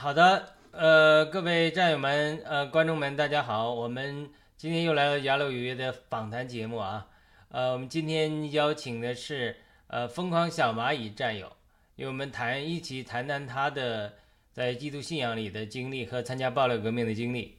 [0.00, 7.06] 好的，呃，各位战友们，呃，观众们，大家好，我们今天又来了雅鲁有约的访谈节目啊，
[7.50, 9.54] 呃，我们今天邀请的是
[9.88, 11.52] 呃疯狂小蚂蚁战友，
[11.96, 14.14] 与我们谈一起谈谈他的
[14.54, 17.58] 在基督信仰里的经历和参加爆料革命的经历。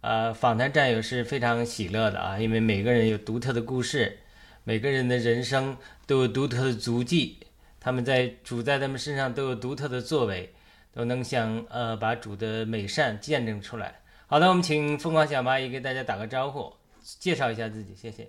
[0.00, 4.20] 呃，访谈战友是非常喜乐的啊，因为每个人有独特的故事，
[4.62, 7.38] 每个人的人生都有独特的足迹，
[7.80, 10.54] 他们在主在他们身上都有独特的作为。
[10.92, 14.00] 都能想呃把主的美善见证出来。
[14.26, 18.28] 好的，我们请疯狂小蚂蚁给大家打个招呼，介绍一下自己，谢谢。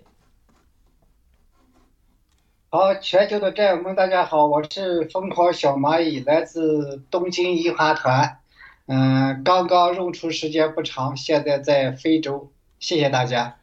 [2.70, 8.38] 好，全球的战友们，大家好，我是疯狂小蚂蚁，来自东京一华团，
[8.86, 12.50] 嗯，刚刚入出时间不长，现在在非洲，
[12.80, 13.58] 谢谢大家。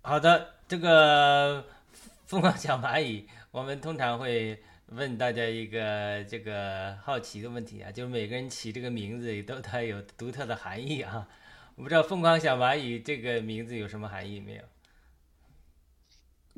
[0.00, 1.64] 好的，这个
[2.26, 4.62] 疯狂小蚂蚁，我们通常会
[4.94, 11.26] 问大家一个这个好奇的问题啊，就是每个人起这个名字也都带有独特的含义啊。
[11.76, 14.62] 我不知道疯狂小蚂蚁这个名字有什么含义没有？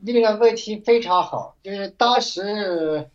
[0.05, 3.09] 这个问题非常好，就是当时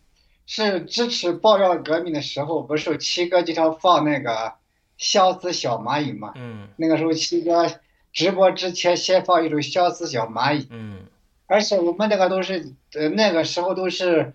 [0.46, 4.54] 是支持爆料革命的时候，不是七哥经常放那个
[4.96, 6.32] 相思小蚂蚁嘛？
[6.36, 7.70] 嗯那个时候七哥
[8.12, 11.04] 直播之前先放一首相思小蚂蚁，嗯
[11.46, 14.32] 而且我们那个都是呃那个时候都是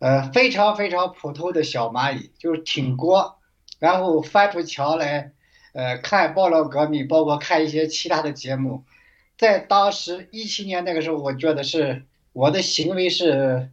[0.00, 3.38] 呃非常非常普通的小蚂蚁，就是挺锅，
[3.78, 5.30] 然后翻出墙来
[5.72, 8.82] 呃看爆料革命，包括看一些其他的节目。
[9.38, 13.70] 在当时一七年那个时候，我觉得是我的行为是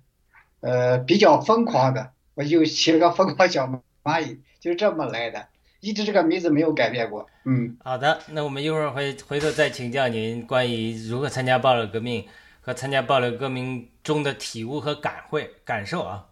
[0.61, 5.47] 呃比较疯狂的，我就起了个疯狂小蚂蚁，就这么来的，
[5.81, 7.27] 一直这个名字没有改变过。
[7.43, 12.25] 嗯，好的，那我们一会儿回回头再请教您关于如何参加爆料革命
[12.67, 16.27] 和参加暴乱革命中的体悟和感会感受啊。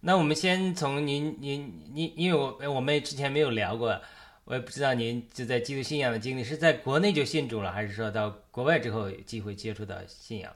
[0.00, 4.00] 那我们先从您您您，因为我我们之前没有聊过，
[4.46, 10.52] 我也不知道您就在基督信仰的经历是在国内就信主了，还是说到国外之后有机会接触到信仰？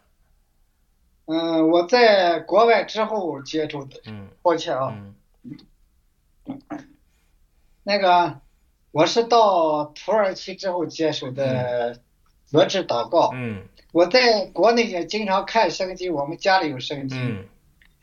[1.26, 5.14] 嗯，我在国外之后接触的，嗯抱歉啊，嗯
[7.84, 8.40] 那个
[8.90, 12.00] 我是到土耳其之后接触的
[12.46, 13.30] 觉知祷告。
[13.32, 17.18] 嗯我在国内也经常看圣经，我们家里有圣经。
[17.18, 17.44] 嗯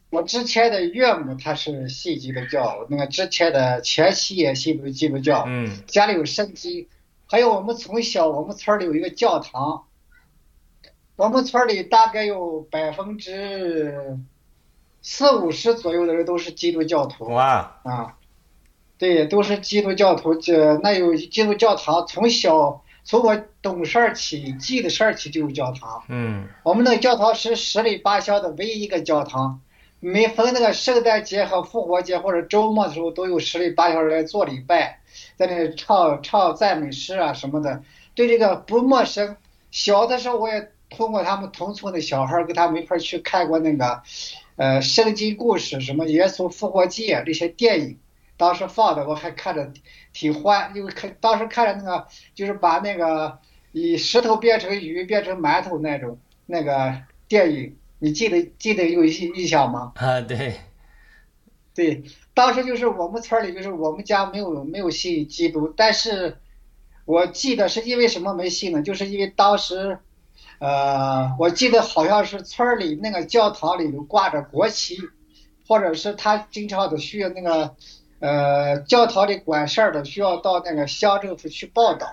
[0.09, 6.87] 我之前的岳母她是信基督教，那个之前的前妻也信基督教，嗯家里有圣经。
[7.25, 9.83] 还有我们从小我们村里有一个教堂，
[11.17, 14.17] 我们村里大概有百分之
[15.01, 17.25] 四五十左右的人都是基督教徒。
[17.25, 18.17] 哇啊，
[18.97, 20.35] 对，都是基督教徒。
[20.35, 26.03] 这那有基督教堂，从小从我懂事儿起，记得事儿起就有教堂。
[26.09, 29.61] 嗯我们那个教堂是十里八乡的唯一一个教堂，
[30.01, 34.99] 每逢那个圣诞节和复活节或者周末的时候，都有十里八乡人来做礼拜，
[35.37, 37.81] 在那里唱唱赞美诗啊什么的，
[38.13, 39.37] 对这个不陌生。
[39.71, 44.01] 小的时候我也通过他们同村的小孩儿跟他们一块儿去看过那个，
[44.57, 47.97] 呃，圣经故事，什么耶稣复活记啊这些电影，
[48.37, 49.73] 当时放的我还看着
[50.13, 53.39] 挺欢，因为看当时看着那个就是把那个
[53.71, 59.91] 以石头变成鱼变成馒头那种那个电影，你记得记得有印印象吗？
[59.95, 60.59] 啊对
[61.73, 62.03] 对，
[62.33, 66.37] 当时就是我们村里就是我们家没有没有信基督，但是
[67.05, 68.81] 我记得是因为什么没信呢？
[68.81, 69.99] 就是因为当时，
[70.57, 74.97] 呃，我记得好像是村里那个教堂里头挂着国旗，
[75.67, 77.75] 或者是他经常的需要那个，
[78.19, 82.07] 呃，教堂里管事儿的需要到那个乡政府去报道，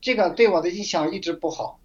[0.00, 1.80] 这个对我的印象一直不好。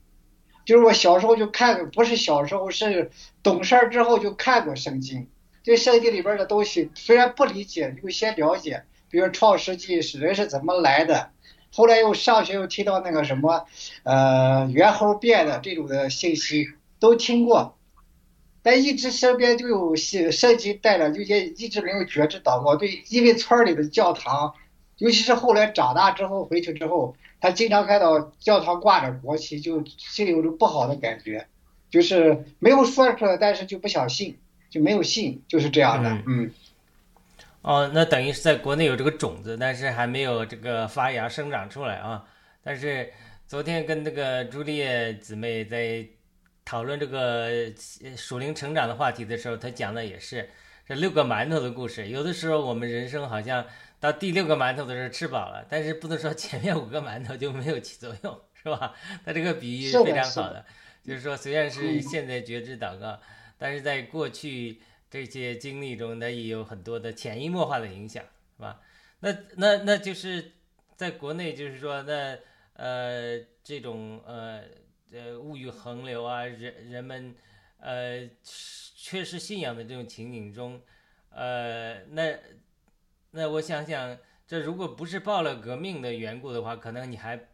[0.65, 3.09] 就是我小时候就看，不是小时候，是
[3.41, 5.29] 懂事儿之后就看过圣经。
[5.63, 11.31] 对圣经里边的东西虽然不理解，有些了解，比如创世纪是人是怎么来的，
[11.73, 13.65] 后来又上学又听到那个什么，
[14.03, 16.67] 呃，猿猴变的这种的信息
[16.99, 17.76] 都听过，
[18.67, 22.75] 但一直身边就有信圣经带着，就也一直没有觉知到我。
[22.75, 24.53] 对，因为村里的教堂，
[24.97, 31.47] 尤其是后来长大之后回去之后，他经常看到教堂挂着国旗，就心里有种不好的感觉，
[31.89, 34.37] 就是没有说出来，但是就不想信。
[34.69, 36.09] 就没有信，就是这样的。
[36.27, 36.51] 嗯，
[37.61, 42.25] 哦，那等于是在国内有这个种子，但是还没有这个发芽生长出来啊。
[42.61, 43.09] 但是
[43.47, 46.05] 昨天跟那个朱丽叶姊妹在
[46.67, 47.71] 讨论这个
[48.17, 50.49] 属灵成长的话题的时候，他讲的也是
[50.85, 52.09] 这六个馒头的故事。
[52.09, 53.65] 有的时候我们人生好像
[54.01, 58.93] 到第六个馒头的时候吃饱了，但是不能说前面五个馒头就没有起作用，是吧？
[59.23, 60.65] 他这个比喻非常好的，
[61.01, 63.17] 就是说虽然是现在觉知祷告。
[63.57, 68.21] 但是在过去这些经历中，它也有很多的潜移默化的影响，
[68.57, 68.81] 是吧？
[69.21, 70.51] 那那那就是
[70.97, 72.37] 在国内，就是说，那
[72.73, 74.61] 呃这种呃
[75.11, 77.35] 呃物欲横流啊，人人们
[77.79, 80.81] 呃缺失信仰的这种情景中，
[81.29, 82.37] 呃那
[83.31, 87.47] 那我想想，这如果不是报了革命的缘故的话，可能你还。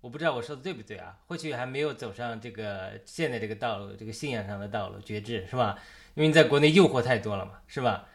[0.00, 1.18] 我不知道我说的对不对啊？
[1.26, 5.76] 或许还没有走上这个现在这个道路，这个信仰上的道路，觉知是吧？
[6.14, 8.08] 因为你在国内诱惑太多了嘛，是吧？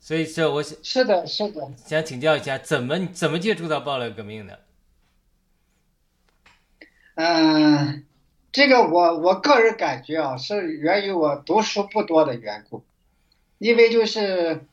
[0.00, 4.64] 所以说，我想是的，是的，想请教一下，怎么怎么接触到暴乱革命的？
[7.14, 8.04] 嗯，
[8.52, 12.82] 这个我我个人感觉啊，是源于我读书不多的缘故，
[13.58, 14.66] 因为就是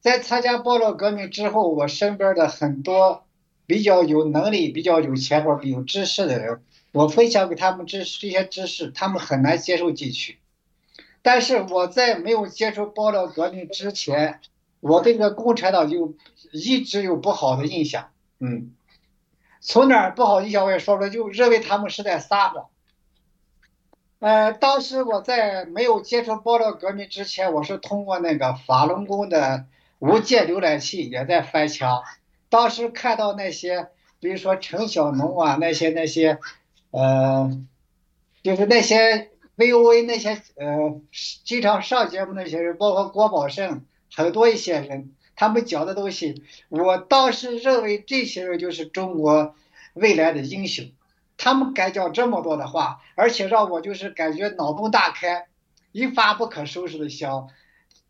[0.00, 3.24] 在参加暴乱革命之后，我身边的很多。
[3.64, 6.60] 比较有能力、比较有钱或者有知识的人，
[6.90, 10.38] 我分享给他们知识这些知识，他们很难接受进去。
[11.22, 14.40] 但是我在没有接触暴乱革命之前，
[14.80, 16.14] 我对这个共产党就
[16.50, 18.10] 一直有不好的印象。
[18.40, 18.72] 嗯，
[19.64, 22.66] 从哪儿不好印象我也说了，就认为他们是在撒谎。
[24.18, 29.66] 呃，当时我在没有接触爆料革命之前，我是通过那个法轮功的
[30.00, 32.02] 无界浏览器也在翻墙。
[32.48, 33.88] 当时看到那些，
[34.20, 36.38] 比如说陈小农啊，那些那些，
[36.90, 37.50] 呃，
[38.42, 41.00] 就是那些 VOA 那些呃
[41.44, 45.12] 经常上节目那些人，包括郭宝胜，很多一些人，
[45.42, 49.56] 他们讲的东西，我当时认为这些人就是中国
[49.92, 50.92] 未来的英雄，
[51.36, 55.48] 他们敢讲这么多的话，而且让我就是感觉脑洞大开，
[55.90, 57.48] 一发不可收拾的想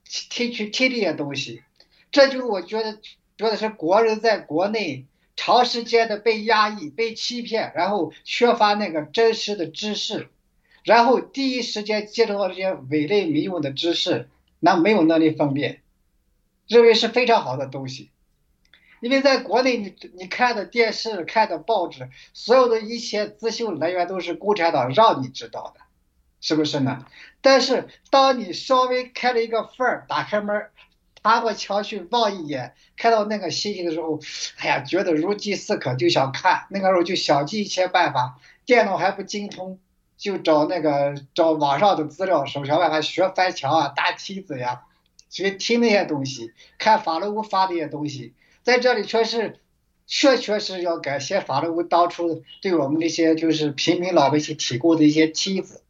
[0.05, 1.63] 听去听这些东西，
[2.11, 2.99] 这就是我觉得。
[3.39, 10.29] 觉得是国人在国内长时间的被压抑、被欺骗，然后缺乏那个真实的知识，
[10.85, 14.29] 然后第一时间接触到这些伪类民用的知识，
[14.61, 15.82] 那没有能力分辨，
[16.73, 18.11] 认为是非常好的东西。
[19.01, 25.81] 因为在国内，你你看的电视、看的报纸，所有的一切资讯来源都是共产党让你知道的，
[26.41, 27.05] 是不是呢？
[27.41, 30.69] 但是当你稍微开了一个缝儿，打开门，
[31.21, 34.21] 爬过墙去望一眼，看到那个信息的时候，
[34.59, 36.67] 哎呀，觉得如饥似渴，就想看。
[36.71, 39.81] 那个时候就想尽一切办法，电脑还不精通，
[40.17, 44.83] 就找那个找网上的资料，手想办法学翻墙啊、搭梯子呀，
[45.33, 48.35] 学听那些东西，看法轮功发那些东西。
[48.63, 49.59] 在这里，确实，
[50.07, 55.83] 确确实要感谢法轮功当初对我们这些就是平民老百姓提供的一些梯子。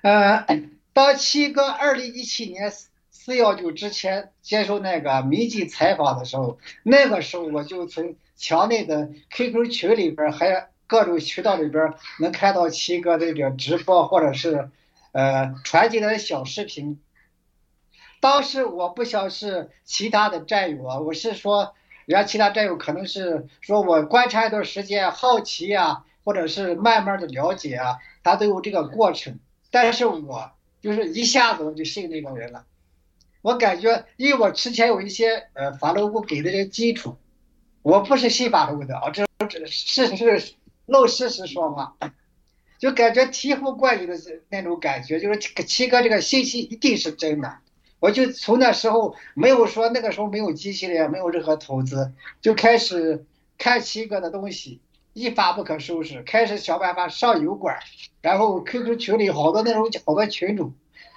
[0.00, 0.46] 呃，
[0.94, 2.72] 当七哥二零一七年
[3.10, 14.70] 四幺九之前接受那个民进采访的时候，那个时候我就从墙内的 QQ 群里边，还有各种渠道里边能看到七哥这个直播或者是
[15.12, 16.98] 呃传进来的小视频。
[18.22, 21.74] 当时我不想是其他的战友啊，我是说，
[22.06, 29.40] 人家其他战友可能是说我观察一段时间，好奇呀，或者是慢慢的了解啊，他都有这个过程。
[29.72, 32.64] 但是我就是一下子我就信那个人了，
[33.40, 37.16] 我感觉，因为我之前有一些呃法轮功给的这个基础，
[37.82, 40.54] 我不是信法轮功的啊，这这事实
[40.86, 41.94] 露事实说嘛，
[42.78, 44.16] 就感觉醍醐灌顶的
[44.48, 47.58] 那种感觉，就是七哥这个信息一定是真的。
[48.02, 53.24] 我就从那时候没有说那个时候没有机器人，没有任何投资，就开始
[53.56, 54.80] 看七哥的东西，
[55.12, 57.78] 一发不可收拾，开始想办法上油管，
[58.20, 60.72] 然后 QQ 群里好多那种好多群主，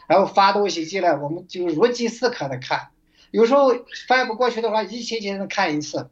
[0.07, 2.89] 然后发东西进来，我们就如饥似渴的看，
[3.31, 3.71] 有时候
[4.07, 6.11] 翻不过去的话，一星期能看一次，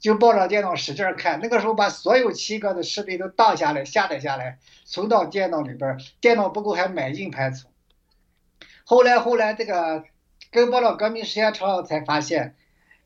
[0.00, 7.70] 就抱着电脑使劲看，那个时候把所有七哥的视频都荡下来下载下来，存到电脑里边，电脑不够还买硬盘存。
[8.84, 10.04] 后来，后来这个
[10.50, 12.54] 跟报道革命时间长了，才发现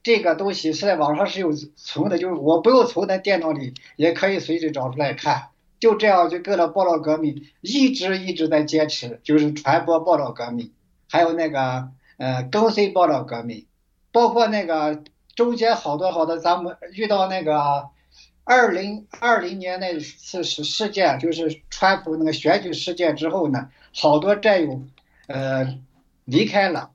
[0.02, 5.50] 这个东西是在网上是有存的，就是我不用存在电脑里，也可以随时找出来看。
[5.78, 10.72] 就这样，就跟了报道革命，一直一直在坚持，就是传播报道革命，
[11.08, 13.64] 还有那个呃跟随报道革命，
[14.10, 15.04] 包括那个
[15.36, 17.90] 中间好多好多，咱们遇到那个
[18.42, 24.82] 二零二零年那次事事件，就是川普那个选举事件之后呢，好多战友。
[25.28, 25.78] 呃，
[26.24, 26.90] 离开了，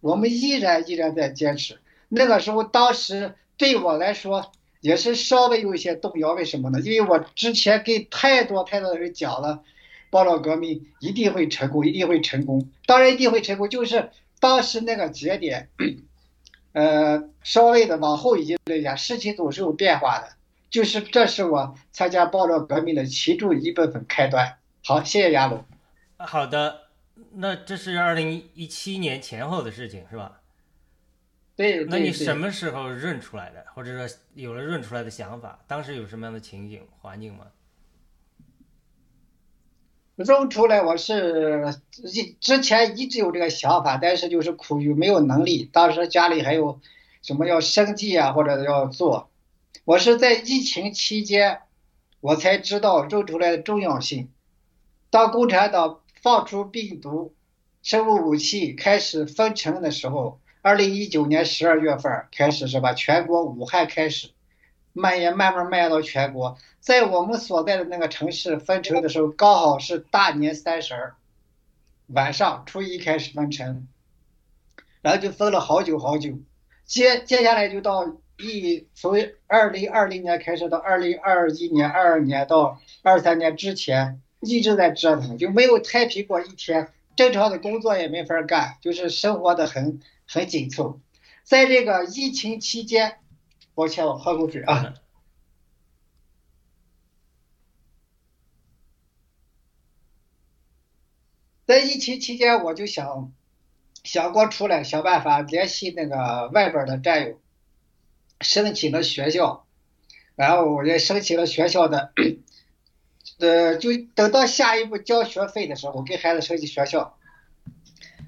[0.00, 1.78] 我们依然依然在坚持。
[2.08, 6.32] 那个时候，当时对我来说也是稍微有一些动摇。
[6.32, 6.80] 为什么呢？
[6.80, 9.62] 因为我之前给太多太多的人讲了，
[10.10, 12.68] 报道革命一定会成功，一定会成功。
[12.84, 15.68] 当然一定会成功，就是当时那个节点，
[16.72, 20.28] 呃，稍微的往后移了一下，事情总是有变化的。
[20.70, 24.56] 就是这是我参加报道革命的其中一部分开端。
[24.84, 25.64] 好，谢谢亚龙。
[26.18, 26.87] 好的。
[27.34, 30.40] 那这是二零一七年前后的事情是吧？
[31.54, 31.84] 对。
[31.84, 35.58] 那你什么时候认出来的，或者说有了认出来的想法？
[35.66, 37.46] 当时有什么样的情景环境吗？
[40.16, 45.64] 认出来，我是一之前一直有这个想法，但是就是苦于没有能力。
[45.72, 46.80] 当时家里还有
[47.22, 49.30] 什么要生计啊，或者要做。
[49.84, 51.60] 我是在疫情期间，
[52.20, 54.30] 我才知道认出来的重要性。
[55.10, 56.00] 当共产党。
[56.22, 57.34] 放出病毒、
[57.82, 62.92] 生物武器开始封城的时候，二零一九年十二月份开始是吧？
[62.92, 64.30] 全国武汉开始
[64.92, 66.58] 蔓延，慢慢蔓延到全国。
[66.80, 71.14] 在我们所在的那个城市封城的时候，刚好是大年三十儿
[72.08, 73.86] 晚上，初一开始封城，
[75.02, 76.38] 然后就封了好久好久。
[76.84, 79.14] 接接下来就到一从
[79.46, 84.20] 二零二零年开始到二零二一年、二二年到二三年之前。
[84.40, 91.00] 一直在折腾，就没有太平过一天，正常的工作也没法干，就是生活的很很紧凑。
[91.42, 93.18] 在这个疫情期间，
[93.74, 94.94] 抱歉，我喝口水啊。
[101.66, 103.32] 在疫情期间，我就想
[104.04, 107.40] 想过出来，想办法联系那个外边的战友，
[108.40, 109.66] 申请了学校，
[110.36, 112.12] 然后我也申请了学校的。
[113.38, 117.16] 呃，就等到下一步交学费的时候，给孩子申请学校。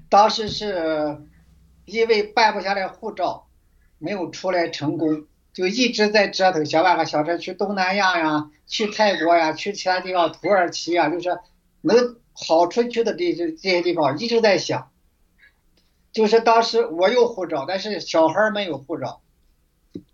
[0.07, 1.21] 当时是
[1.85, 3.47] 因为办不下来护照，
[3.97, 11.37] 没有出来成功，就一直在折腾，想办法想着去东南亚呀，去泰国呀，去其他地方，土耳其呀，就是
[11.81, 14.91] 能好出去的这这这些地方，一直在想。
[16.13, 19.21] 就是当时我有护照，但是小孩没有护照，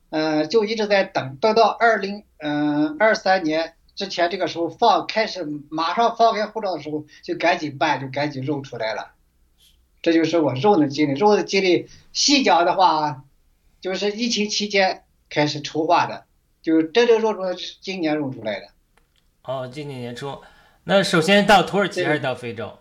[0.09, 3.75] 嗯，就一直在等，等到二零嗯二三年。
[3.97, 9.11] 之前这个时候放开始马上放开护照的时候就赶紧办，就赶紧肉出来了。
[10.03, 13.23] 这就是我肉的经历，肉的经历细讲的话，
[13.81, 16.25] 就是疫情期间开始筹划的，
[16.61, 18.67] 就是真正肉出来是今年肉出来的。
[19.41, 20.39] 哦，今年年初。
[20.83, 22.77] 那首先到土耳其还是到非洲？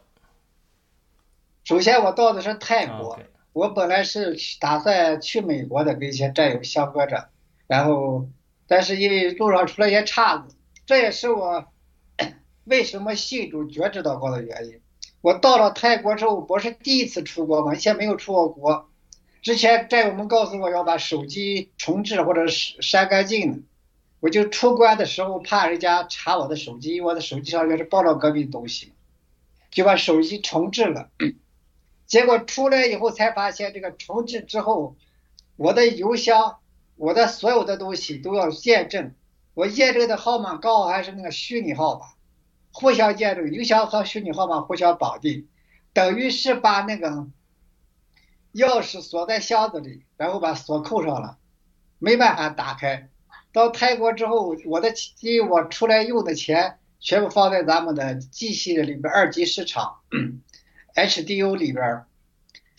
[1.64, 3.18] 首先我到的是泰国，
[3.54, 7.30] 我本来是打算去美国的，跟一些战友相隔着，
[7.66, 8.28] 然后
[8.66, 10.54] 但是因为路上出了一些岔子，
[10.86, 11.66] 这也是我
[12.62, 14.80] 为什么信主觉知祷告的原因。
[15.20, 18.88] 我到了泰国之后，我是第一次出国嘛，以前没有出过国，
[19.42, 23.62] 之前战友们告诉我要把手机重置或者删干净的。
[24.20, 28.92] 我就出关的时候怕人家查我的手机，我的手机上也是报道革命东西，
[29.72, 31.10] 就把手机重置了。
[32.06, 34.94] 结果出来以后才发现，这个重置之后，
[35.56, 36.58] 我的邮箱、
[36.94, 39.12] 我的所有的东西都要验证。
[39.56, 42.08] 我验证的号码刚好还是那个虚拟号码，
[42.72, 45.48] 互相验证，邮箱和虚拟号码互相绑定，
[45.94, 47.26] 等于是把那个
[48.52, 51.38] 钥匙锁在箱子里，然后把锁扣上了，
[51.98, 53.08] 没办法打开。
[53.50, 60.00] 到泰国之后，我的因为我出来用的钱全部放在咱们的 G 系列里边二级市场，
[60.94, 62.04] HDU 里边，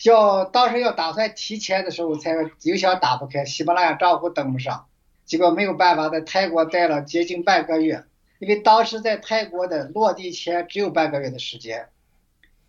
[0.04, 4.86] 要当时要打算提钱的时候，才邮箱打不开，喜马拉雅账户登不上，
[5.28, 8.02] 结果没有办法，在泰国待了接近半个月，
[8.38, 11.90] 因为当时在泰国的落地前只有半个月的时间，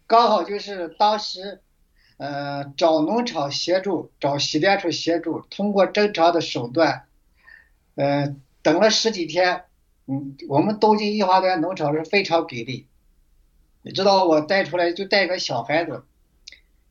[0.05, 1.61] 刚好就是当时，
[2.17, 7.05] 呃，找农场协助，找洗联处协助，通过正常的手段。
[7.95, 9.63] 呃，等了十几天，
[10.05, 12.87] 嗯，我们东京一华端农场是非常给力。
[13.81, 16.03] 你知道我带出来就带个小孩子，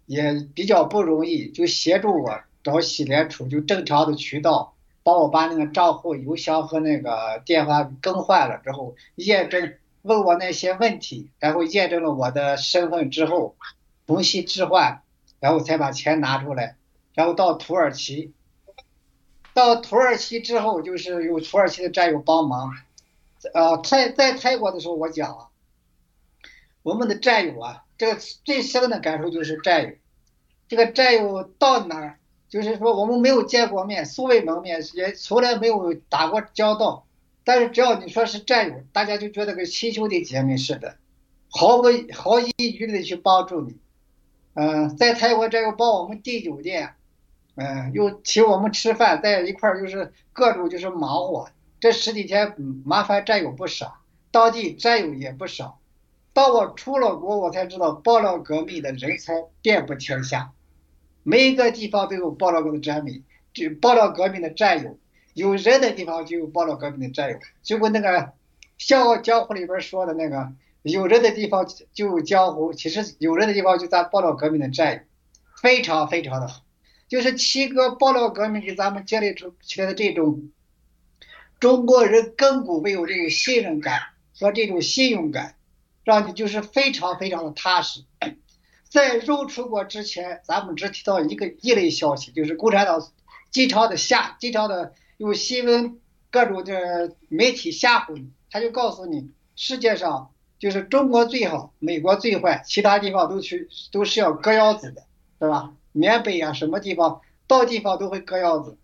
[0.07, 4.74] 也比较不容易，就协助我找洗联储，就正常的渠道，
[5.08, 13.56] 帮我把那个账户、邮箱和那个电话更换了之后，验证问我那些问题，然后验证了我的身份之后，
[14.06, 15.00] 重新置换，
[15.40, 16.76] 然后才把钱拿出来，
[17.14, 18.34] 然后到土耳其。
[19.54, 22.70] 到土耳其之后，就是有土耳其的战友帮忙。
[23.54, 25.48] 呃，泰在泰国的时候，我讲啊，
[26.82, 29.92] 我们的战友啊，这个最深的感受就是战友。
[30.68, 32.18] 这个战友到哪儿，
[32.48, 37.06] 就是说我们没有见过面，素未谋面，也从来没有打过交道。
[37.44, 40.96] 但是只要你说是战友，大家就觉得跟亲兄弟姐妹似的，
[41.50, 43.76] 毫无毫一余力的去帮助你。
[44.54, 46.94] 嗯，在泰国战友帮我们订酒店。
[47.61, 51.48] 嗯，又请我们吃饭，在一块儿就是各种就是忙活。
[51.80, 53.98] 这十几天麻烦战友不少，
[54.30, 55.80] 当地战友也不少。
[56.32, 60.52] 到我出了国，我才知道爆料革命的人才遍布天下，
[61.28, 63.20] 每一个地方都有爆料革命的战友，
[63.52, 64.98] 就报道革命的战友。
[65.34, 67.38] 有人的地方就有报道革命的战友。
[67.62, 68.08] 就跟那个
[68.78, 75.00] 《笑傲江湖》里边说的那个，有人的地方就有江湖，其实有人的地方就咱报道革命的战友，
[75.60, 76.62] 非常非常的好。
[77.08, 80.50] 就是七个爆料革命给咱们建立出起来的这种
[81.60, 84.00] 中国人亘古没有这个信任感
[84.38, 85.56] 和这种信用感，
[86.04, 88.00] 让你就是非常非常的踏实。
[88.88, 93.07] 在肉出国之前，咱们只提到一个一类消息，就是共产党
[93.51, 105.03] 经常的吓，经常的用新闻各种的媒体吓唬你，他就告诉你世界上就是中国最好，美国最坏，其他地方都去都是要割腰子的，
[105.38, 105.74] 是吧？
[105.92, 108.77] 缅北啊，什么地方到地方都会割腰子。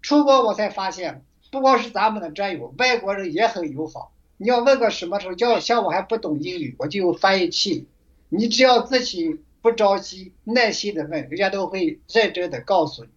[0.00, 4.12] 出国我才发现，不光是咱们的战友，外国人也很友好。
[4.36, 7.86] 你要问个什么时候，叫像我还不懂英语，我就用翻译器。
[8.34, 13.10] 你只要自己不着急，耐心的问，人家都会认真的告诉你。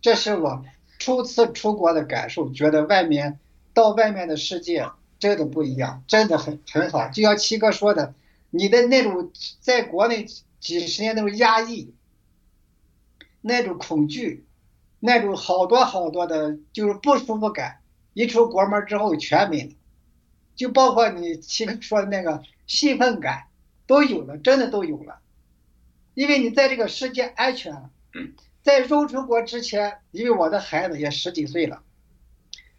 [0.00, 0.64] 这是我
[0.98, 3.38] 初次出国的感受，觉得外面
[3.74, 7.08] 到外面的世界真的不一样，真的很很好。
[7.08, 8.14] 就像七哥说的，
[8.48, 10.26] 你的那种在国内
[10.60, 11.92] 几十年那种压抑。
[13.46, 14.46] 那种恐惧，
[15.00, 17.80] 那种好多好多的，就是不舒服感，
[18.14, 19.72] 一出国门之后全没了，
[20.56, 23.48] 就包括你七哥说的那个兴奋感，
[23.86, 25.20] 都有了，真的都有了，
[26.14, 27.90] 因为你在这个世界安全了。
[28.62, 31.82] 在入出国之前，因为我的孩子也十几岁了，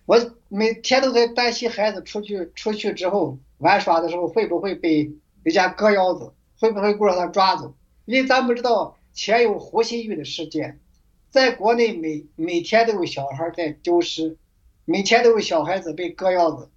[0.06, 5.12] 我每天都在担心孩子出去出去之后玩耍的时候会不会被
[5.44, 8.98] 人家割腰子，会不会过让他抓走，因为咱不知道。
[9.18, 10.82] 前有胡鑫玉的事件，
[11.30, 14.36] 在国内每每天都有小孩在丢失，
[14.84, 16.70] 每天都有小孩子被割腰子。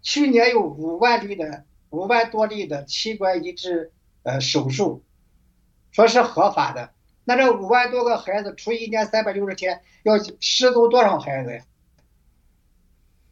[0.00, 3.92] 去年有五万例的五万多例的器官移植
[4.24, 5.04] 呃手术，
[5.92, 6.90] 说是合法的。
[7.24, 11.64] 那这五万多个孩子除一年三百六十天，要失踪多少孩子呀？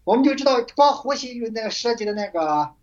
[0.04, 2.74] 我们就知道光呼吸与那个涉及的那个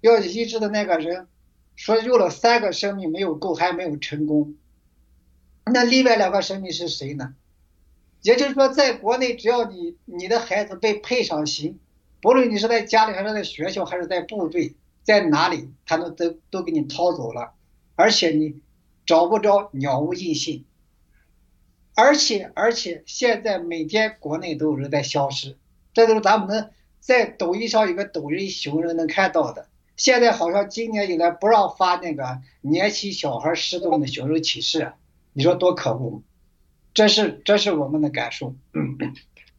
[0.00, 1.28] 要移植的那个人，
[1.76, 4.54] 说用了三个生命没有够，还没有成功。
[5.64, 7.34] 那另外两个生命是谁呢？
[8.22, 11.80] 也就是说，在国内，只要你你的孩子被配上型，
[12.20, 17.54] 不论你是在家里还是在学校还是在部队，在哪里，他都都都给你掏走了，
[17.96, 18.60] 而且你
[19.04, 20.64] 找不着，鸟无音信。
[21.94, 25.58] 而且而且，现在每天国内都有人在消失，
[25.92, 29.68] 这都是咱们能在抖音上有个抖音熊人能看到的。
[29.96, 34.94] 现在好像今年以来不让发那个年轻小孩失踪的寻人启事，
[35.34, 36.22] 你说多可恶？
[36.94, 38.54] 这是这是我们的感受。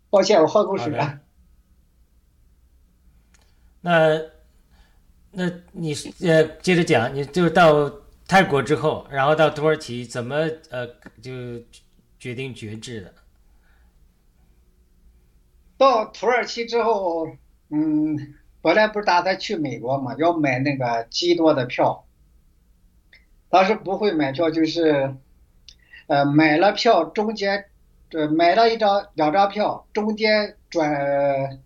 [0.10, 1.20] 抱歉，我喝口水啊。
[3.82, 4.22] 那
[5.34, 7.91] 那你呃接着讲，你就到
[8.28, 10.36] 泰国之后，然后到土耳其，怎么
[10.69, 10.88] 呃
[11.22, 11.32] 就？
[12.19, 13.13] 决定绝志的。
[15.78, 17.28] 到土耳其之后，
[17.67, 22.06] 嗯，本来不是打算去美国嘛，要买那个基多的票。
[23.50, 25.13] 当时不会买票，就是，
[26.08, 27.65] 呃，买了票，中间，
[28.13, 31.60] 呃，买了一张两张票，中间转，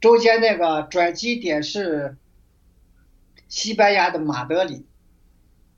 [0.00, 2.16] 中间那个转机点是
[3.54, 4.84] 西班牙的马德里。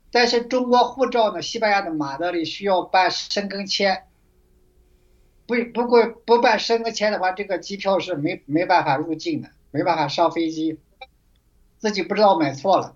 [0.09, 1.43] 但是中国护照呢？
[1.43, 4.07] 西班牙的马德里需要办申根签，
[5.45, 10.79] 不不过不办申根签的话，这个机票是没没办法入境的，没办法上飞机。
[11.77, 12.95] 自己不知道买错了，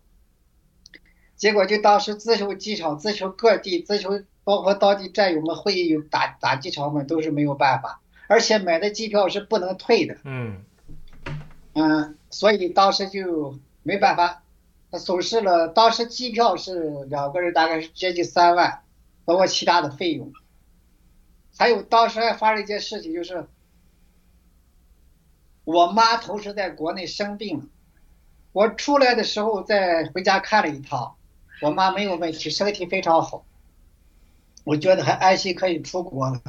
[1.35, 10.17] 结果就当时咨询机场，咨询各地，咨询包括当地战友们会议打打机场们都是没有办法，而且买的机票是不能退的。
[10.23, 10.63] 嗯
[11.73, 14.41] 嗯，所以当时就没办法。
[14.91, 18.83] 他损失了，当时机票是两个人大概是接近三万，
[19.23, 20.33] 包括其他的费用。
[21.57, 23.47] 还有当时还发生一件事情，就是
[25.63, 27.65] 我妈同时在国内生病了，
[28.51, 31.15] 我出来的时候再回家看了一趟，
[31.61, 33.45] 我妈没有问题，身体非常好，
[34.65, 36.41] 我觉得还安心可以出国了。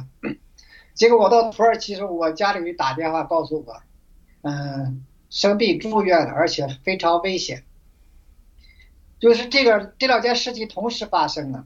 [0.93, 3.81] 结果我到土耳其时候，我家里人打电话告诉我，
[4.41, 7.63] 嗯，生病住院了，而且非常危险。
[9.23, 11.65] 就是这个这两件事情同时发生了，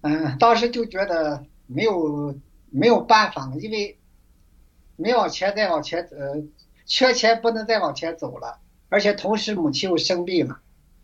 [0.00, 2.34] 嗯，当时就觉得没有
[2.70, 3.98] 没有办法了，因为
[4.96, 6.42] 没往前再往前呃，
[6.86, 10.60] 缺钱不能再往前走了，而且同时母亲又生病了，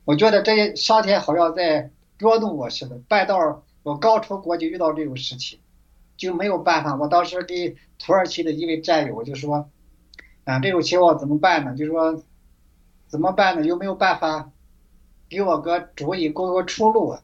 [0.07, 5.61] 我觉得这些上天好像在捉弄我似的，半道我刚出国就遇到这种事情，
[6.17, 6.97] 就没有办法。
[6.97, 9.69] 我当时给土耳其的一位战友就说，
[10.45, 11.77] 啊，这种情况怎么办呢？
[11.77, 12.23] 就说。
[13.09, 13.67] 怎么办呢？
[13.67, 14.51] 有没有办法
[15.29, 17.23] 给我个主意，给我个出路啊？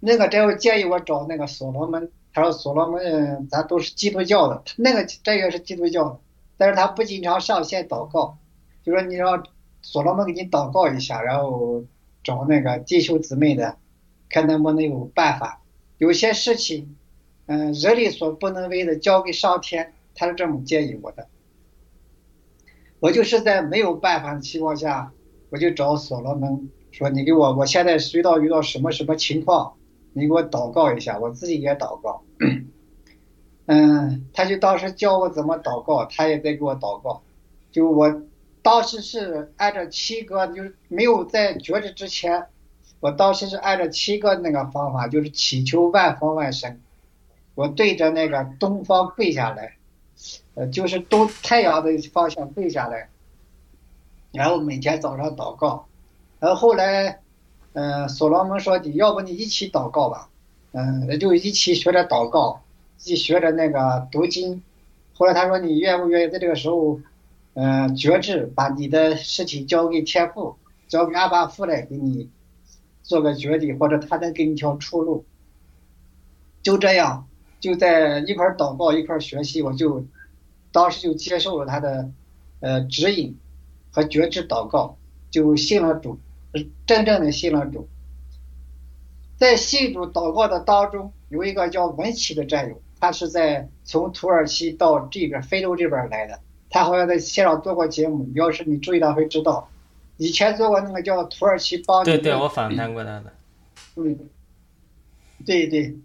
[0.00, 6.20] 那个这位建议我找那个所罗门，他说所罗门咱都是基督教的，那个这也是基督教的，
[6.56, 8.38] 但是他不经常上线祷告，
[8.84, 9.44] 就说你让
[9.82, 11.84] 所罗门给你祷告一下，然后
[12.22, 13.76] 找那个弟兄姊妹的，
[14.28, 15.62] 看能不能有办法。
[15.98, 16.96] 有些事情，
[17.46, 21.26] 嗯，人力所不能为的，交给上天，他是这么建议我的。
[23.00, 25.12] 我就是在没有办法的情况下，
[25.50, 29.74] 我就找所罗门说：“你给我，我现在遇到遇到什么什么情况，
[30.12, 32.22] 你给我祷告一下，我自己也祷告。”
[33.66, 37.22] 嗯，他就当时教我怎么祷告，他也在给我祷告。
[37.70, 38.22] 就我
[38.62, 42.46] 当时是按照七个，就是没有在觉知之前，
[42.98, 46.80] 我当时是按照七个那个方法，就是祈求万方万神，
[47.54, 49.77] 我对着那个东方跪下来。
[50.54, 53.08] 呃，就是东太阳的方向背下来，
[54.32, 55.86] 然后每天早上祷告，
[56.40, 57.20] 然后后来，
[57.74, 60.28] 嗯，所罗门说你要不你一起祷告吧，
[60.72, 62.60] 嗯，就一起学着祷告，
[62.98, 64.60] 一起学着那个读经。
[65.14, 67.00] 后来他说你愿不愿意在这个时候，
[67.54, 70.56] 嗯，觉知把你的事情交给天父，
[70.88, 72.28] 交给阿爸父来给你
[73.04, 75.24] 做个决定，或者他能给你一条出路。
[76.60, 77.27] 就这样，
[77.60, 80.04] 就在一块祷告一块学习，我就。
[80.70, 82.10] 当时就接受了他的，
[82.60, 83.34] 呃指引
[83.90, 84.98] 和觉知祷告，
[85.30, 86.18] 就信了主，
[86.86, 87.88] 真正的信了主。
[89.38, 99.70] 在信主祷告的当中，有一个叫文奇的战友，他是在从土耳其到这边非洲这边来的，他好像在线上做过节目，要是你注意到会知道，
[100.18, 102.04] 以前做过那个叫土耳其帮。
[102.04, 103.32] 对对，我访谈过他的。
[103.96, 104.18] 嗯，
[105.46, 105.96] 对对，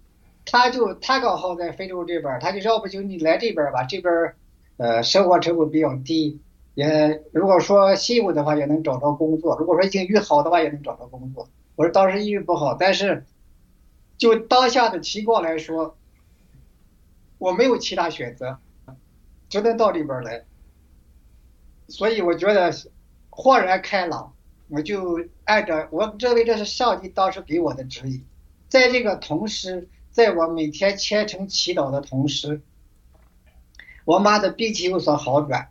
[0.46, 4.36] 他就他刚好在非洲这边，他就要不就你来这边吧，这边。
[4.76, 6.42] 呃，生活成本比较低，
[6.74, 11.48] 也如果说幸运的话，也能找到工作；如果说境遇好的话，也能找到工作。
[11.76, 13.24] 我说当时运不好，但是
[14.18, 15.96] 就当下的情况来说，
[17.38, 18.58] 我没有其他选择，
[19.48, 20.44] 只能到里边来。
[21.88, 22.74] 所以我觉得
[23.30, 24.34] 豁然开朗，
[24.70, 28.26] 我就按照我认为这是上帝当时给我的指引。
[28.70, 32.62] 在这个同时，在我每天虔诚祈祷的同时，
[34.06, 35.70] 我妈的病情有所好转。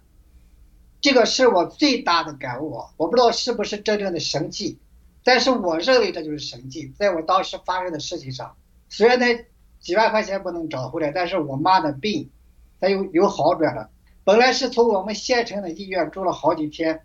[1.01, 4.79] 这个是我最大的感悟，我不知道是不是真正的神迹，
[5.23, 6.93] 但是我认为这就是神迹。
[6.99, 8.57] 在我当时发生的事情上，
[8.89, 9.47] 虽然那
[9.79, 12.29] 几万块钱不能找回来，但是我妈的病，
[12.81, 13.91] 她有有好转了。
[14.25, 17.03] 本来是从我们县城的医院住了好几天，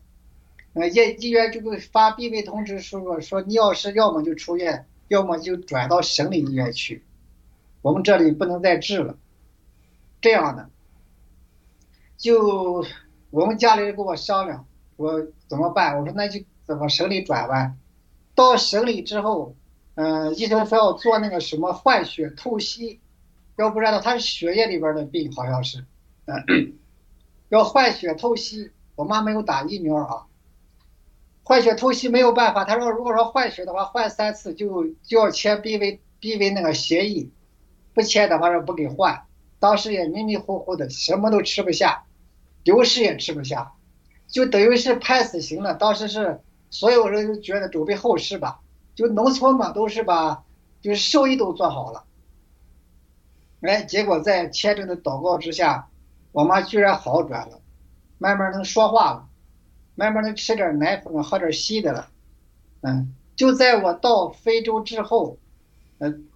[0.74, 7.04] 呃，医医院就给发病危通知书，说你要是要么就出院，要么就转到省里医院去，
[7.88, 9.18] 我们这里不能再治了。
[10.20, 10.70] 这样的，
[12.18, 12.86] 就。
[13.30, 16.00] 我们家里人跟我商量，我怎么办？
[16.00, 17.78] 我说那就怎么省里转弯。
[18.34, 19.54] 到省里之后，
[19.96, 23.02] 嗯，医生说要做那个什么换血透析，
[23.58, 25.86] 要不然的他是血液里边的病，好像是，
[26.26, 26.74] 嗯，
[27.50, 28.72] 要换血透析。
[28.96, 30.26] 我妈没有打疫苗啊，
[31.44, 32.64] 换血透析没有办法。
[32.64, 37.30] 他说如果说换血的话，换三次就就要签 B V B V 那个协议，
[37.98, 39.26] 不签的话是不给换。
[39.58, 42.04] 当时也迷迷糊糊的，什么都吃不下。
[42.64, 43.72] 流食也吃不下，
[44.28, 45.74] 就等于是判死刑了。
[45.74, 48.60] 当时是所有人都觉得准备后事吧，
[48.94, 50.44] 就农村嘛，都是把
[50.82, 52.04] 就是寿衣都做好了。
[53.62, 55.88] 哎，结果在虔诚的祷告之下，
[56.34, 57.62] 我妈居然好转了，
[58.18, 59.30] 慢慢能说话了，
[59.96, 62.10] 慢慢能吃点奶粉，喝点稀的了。
[62.82, 65.38] 嗯，就在我到非洲之后，
[66.00, 66.27] 嗯，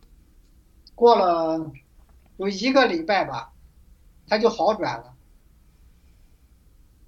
[1.02, 1.72] 过了
[2.38, 3.52] 有一个礼拜吧，
[4.28, 5.16] 他就好转了。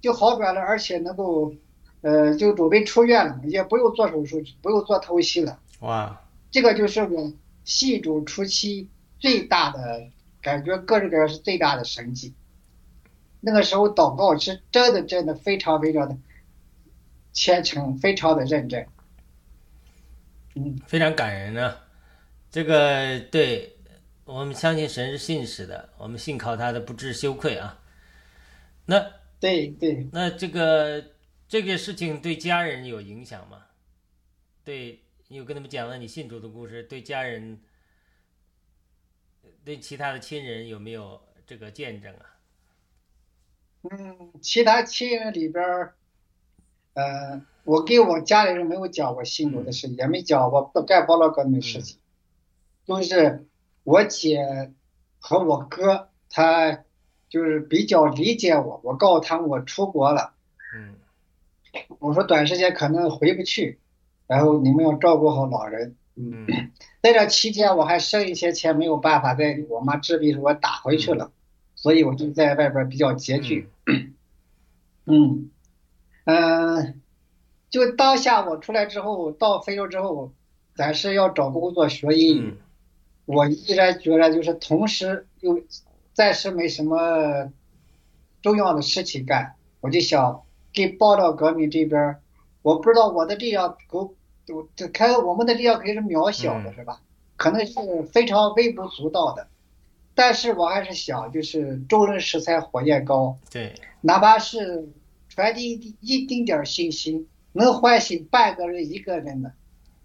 [0.00, 1.54] 就好转了，而且能够，
[2.00, 5.60] 呃，就准备出院了，也不用做手术，不用做透析了。
[5.78, 6.20] 哇！
[6.50, 8.88] 这个就是我信主初期
[9.20, 10.08] 最大的
[10.42, 12.34] 感觉，个人感觉是最大的神迹。
[13.40, 16.18] 那个时候祷告是真的，真的非常非常的
[17.32, 18.86] 虔诚，非常的认真。
[20.56, 21.76] 嗯，非常感人呢。
[22.50, 23.73] 这个对
[24.24, 27.82] 我们相信神是信实的，我们信靠他的不知羞愧啊。
[28.86, 29.12] 那。
[29.40, 31.04] 对对，那这个
[31.46, 33.66] 这个事情对家人有影响吗？
[34.64, 37.60] 对，你有跟他们讲了你信主的故事，对家人，
[39.62, 42.38] 对其他的亲人有没有这个见证啊？
[43.82, 45.94] 嗯，其他亲人里边儿，
[46.94, 51.98] 呃，我给我家里人没有讲我信主的事情，也没讲我不干包了革命的事情，
[52.86, 53.46] 就是
[53.84, 54.72] 我姐
[55.20, 56.80] 和我哥他。
[57.30, 60.34] 就是比较理解我，我告诉他们我出国了，
[60.72, 60.94] 嗯，
[61.98, 63.80] 我说短时间可能回不去，
[64.28, 66.46] 然后你们要照顾好老人，嗯，
[67.02, 71.32] 在这期间我还剩一些钱没有办法在我妈治病时我打回去了，
[71.74, 73.68] 所以我就在外边比较拮据，
[75.06, 75.50] 嗯，
[76.26, 77.00] 嗯，
[77.68, 80.32] 就当下我出来之后到非洲之后，
[80.76, 82.54] 咱是要找工作学英语，
[83.26, 85.62] 我依然觉得就是同时又。
[86.16, 87.50] 暂时没什么
[88.40, 92.18] 重要的事情干，我就想给报道革命这边，
[92.62, 94.14] 我不知道我的力量够，
[94.76, 97.00] 这看我们的力量肯定是渺小的，是吧？
[97.34, 99.48] 可能是非常微不足道的，
[100.14, 104.88] 但是我还是想，就是众人拾柴火焰高，对，哪怕是
[105.28, 109.52] 传递一丁点信息，能唤醒半个人、一个人的，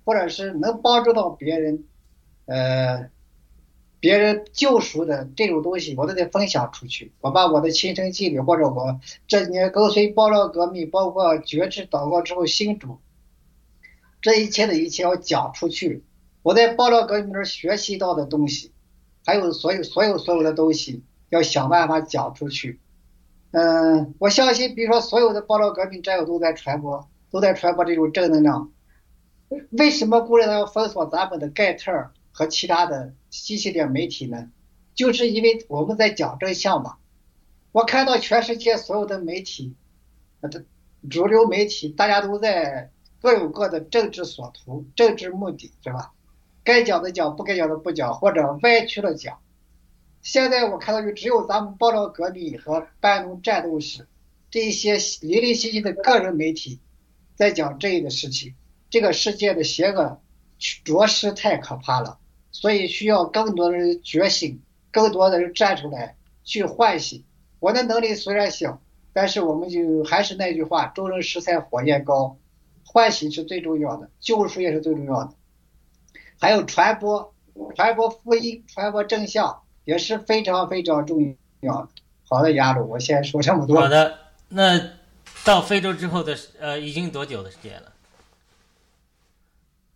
[0.05, 1.83] 或者是能帮助到别人，
[2.49, 3.09] 呃。
[4.01, 7.11] 别人救赎的这种东西，我都得分享出去。
[7.19, 13.01] 我把我的亲身经历，或者我这几年跟随爆料革命，包括觉知祷告之后新主，
[14.21, 16.05] 这一切的一切要讲出去。
[16.43, 18.71] 我在爆料革命那学习到的东西，
[19.25, 22.79] 还有所有所有所有的东西，要想办法讲出去。
[23.51, 28.71] 嗯，我相信，比如说所有的爆料革命战友都在传播，都在传播这种正能量。
[29.71, 32.11] 为什么国人要封锁咱们的盖特？
[32.39, 34.49] 和其他的信息点媒体呢，
[34.95, 36.95] 就是因为我们在讲真相嘛。
[37.73, 39.75] 我看到全世界所有的媒体，
[40.49, 40.63] 这
[41.09, 46.13] 主流媒体，大家都在各有各的政治所图、政治目的，是吧？
[46.63, 49.39] 该讲的讲，不该讲的不讲，或者歪曲了讲。
[50.21, 54.07] 现在我看到就只有咱们报道革命和半农战斗史
[54.49, 56.79] 这一些零零星星的个人媒体，
[57.35, 58.55] 在讲这个事情。
[58.89, 60.21] 这个世界的邪恶，
[60.85, 62.18] 着实太可怕了。
[62.51, 67.23] 所以需要更多的人觉醒，更多的人站出来去唤醒。
[67.59, 68.81] 我的能力虽然小，
[69.13, 72.37] 但是我们就还是那句话：众人拾柴火焰高，
[72.85, 75.33] 唤醒是最重要的，救赎也是最重要的。
[76.39, 77.33] 还有传播，
[77.75, 81.89] 传播福音，传播正向也是非常非常重要的。
[82.27, 83.79] 好的，雅鲁，我先说这么多。
[83.79, 84.79] 好的，那
[85.43, 87.91] 到非洲之后的呃，已经多久的时间了？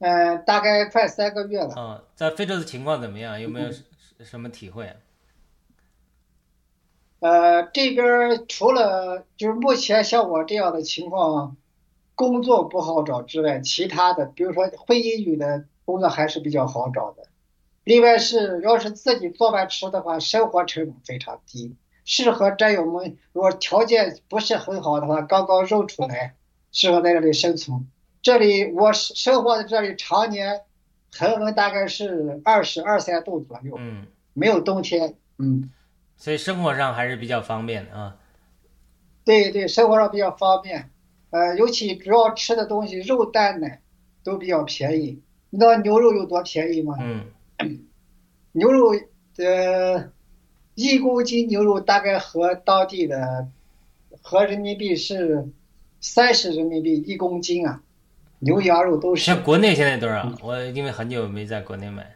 [0.06, 1.74] 嗯，大概快三个月了。
[1.78, 3.40] 嗯，在非洲的情况怎么样？
[3.40, 3.70] 有没有
[4.20, 4.94] 什么体会？
[7.22, 11.56] 呃，这边除了就是目前像我这样的情况，
[12.16, 17.24] 工作不好找之外，其他的，比如说会英语的工作还是比较好找的。
[17.86, 23.18] 另外是，要是自己做饭吃的话，生活成本非常低，适合战友们。
[23.32, 26.36] 如果条件不是很好的话，刚刚入出来，
[26.74, 27.88] 适合在这里生存。
[28.24, 30.62] 这里我生活在这里，常年
[31.12, 35.70] 恒温大概是二十二三度左右，嗯，没有冬天，嗯。
[36.16, 38.16] 所以生活上还是比较方便的啊。
[39.26, 40.90] 对对，生活上比较方便，
[41.32, 43.82] 呃，尤其主要吃的东西，肉蛋奶
[44.24, 45.22] 都比较便宜。
[45.50, 46.96] 你知道牛肉有多便宜吗？
[47.02, 47.26] 嗯。
[48.54, 48.94] 牛肉
[49.38, 50.12] 呃，
[50.76, 53.50] 一公斤牛肉大概和当地的
[54.22, 55.50] 合人民币是
[56.00, 57.84] 三十人民币一公斤啊。
[58.44, 59.24] 牛羊肉都是。
[59.24, 60.32] 像国内现在多少？
[60.42, 62.16] 我因为很久没在国内买。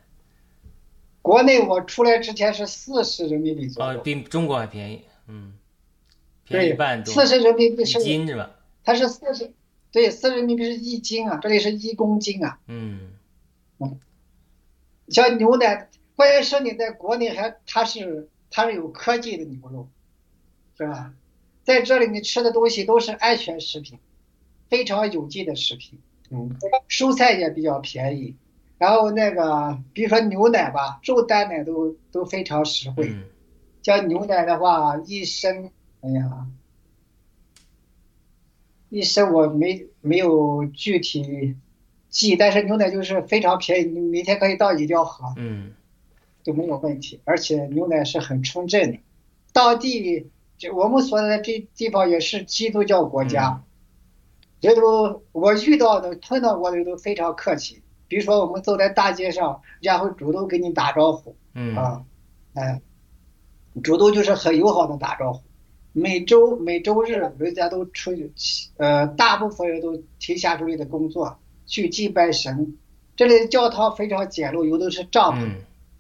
[1.22, 5.54] 国内我出来之前是四十人民币左右，哦，比中国还便宜，嗯，
[6.46, 7.14] 便宜一半多。
[7.14, 8.52] 四十人民币是一斤是吧？
[8.84, 9.52] 它是四十，
[9.92, 12.60] 对，四十人民币是一斤啊，这里是一公斤啊。
[12.68, 13.12] 嗯，
[13.80, 14.00] 嗯，
[15.10, 19.90] 像牛奶，关键是你在国内还它是它是有科技的牛肉，
[20.78, 21.14] 是吧？
[21.64, 24.00] 在这里你吃的东西都是安全食品，
[24.70, 26.56] 非常有机的食品，嗯，
[26.90, 28.36] 蔬菜也比较便宜。
[28.78, 33.16] 然后那个，比如说牛奶吧，肉蛋奶都都非常实惠。
[33.82, 36.46] 像牛奶的话，一升，哎呀，
[38.90, 41.56] 一升我没没有具体
[42.10, 45.72] 记，但是牛奶就是非常便宜，你每天可以倒一吊喝，嗯，
[46.44, 47.20] 都没有问题。
[47.24, 49.00] 而且牛奶是很纯正的，
[49.54, 53.64] 当地就我们所在的这地方也是基督教国家，
[54.62, 57.82] 人都我遇到的碰到过的人都非常客气。
[58.10, 62.06] 比如说，我们走在大街上，人家会主动跟你打招呼，嗯啊，
[62.54, 62.82] 哎，
[63.84, 65.42] 主动就是很友好的打招呼。
[65.92, 68.32] 每周每周日，人家都出去，
[68.78, 72.78] 呃，大部分人都停下手里的工作去祭拜神。
[73.18, 75.52] 这里的教堂非常简陋，有的是帐篷，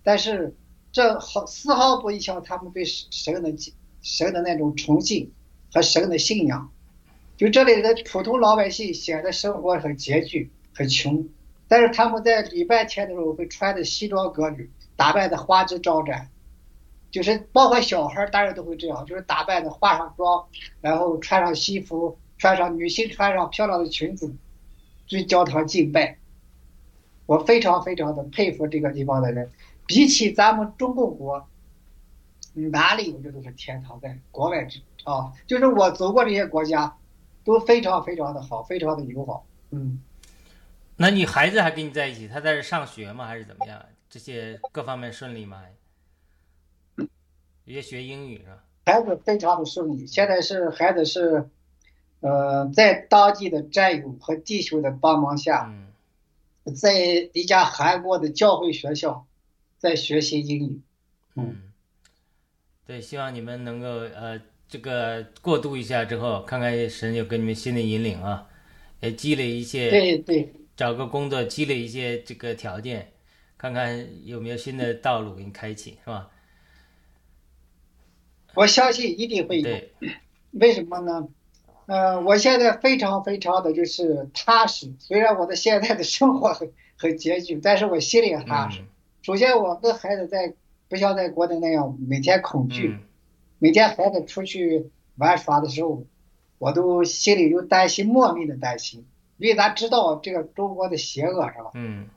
[0.01, 0.55] 但是
[0.93, 3.53] 这毫丝毫不影响他们对神的
[4.01, 5.29] 神的那种崇敬
[5.73, 6.71] 和神的信仰。
[7.37, 11.29] 就这里的普通老百姓显得生活很拮据，很穷。
[11.67, 16.29] 但是他们在礼拜天的时候会穿的西装革履，打扮的花枝招展，
[17.11, 20.47] 就是包括小孩大人都会这样，就是打扮的化上妆，
[20.81, 24.33] 然后穿上西服，穿上女性穿上漂亮的裙子，
[25.05, 26.17] 去教堂敬拜。
[27.25, 29.51] 我非常非常的佩服这个地方的人，
[29.85, 31.47] 比起咱们中共国，
[32.53, 36.95] 哪里我觉得都是天堂，在国外之啊，就是我走过这些国家，
[37.47, 40.01] 都非常非常的好，非常的友好，嗯。
[40.97, 42.27] 那你孩子还跟你在一起？
[42.27, 43.25] 他在这上学吗？
[43.25, 43.81] 还是怎么样？
[44.09, 45.63] 这些各方面顺利吗？
[47.63, 48.63] 也学英语是吧？
[48.85, 50.05] 孩子非常的顺利。
[50.05, 51.49] 现在是孩子是，
[52.19, 55.73] 呃，在当地的战友和弟兄的帮忙下，
[56.75, 59.25] 在一家韩国的教会学校，
[59.77, 60.81] 在学习英语。
[61.35, 61.61] 嗯，
[62.85, 68.47] 对，希望你们能够呃，这个过渡一下之后，看看神有给你们新的引领啊，
[68.99, 69.89] 也积累一些。
[69.89, 70.53] 对对。
[70.75, 73.11] 找个工作，积累一些这个条件，
[73.57, 76.29] 看看有没有新的道路给你开启，是吧？
[78.53, 79.79] 我相信一定会有。
[80.51, 81.27] 为什么呢？
[81.87, 84.93] 呃，我现在非常非常的就是踏实。
[84.99, 88.81] 虽然我的现在的生活很很拮据，但是我心里踏实。
[89.21, 90.53] 首先，我跟孩子在
[90.89, 92.97] 不像在国内那样每天恐惧，
[93.59, 96.03] 每天孩子出去玩耍的时候，
[96.59, 99.05] 我都心里有担心，莫名的担心。
[99.37, 101.71] 因为咱知道这个中国的邪恶是吧？
[101.73, 102.07] 嗯。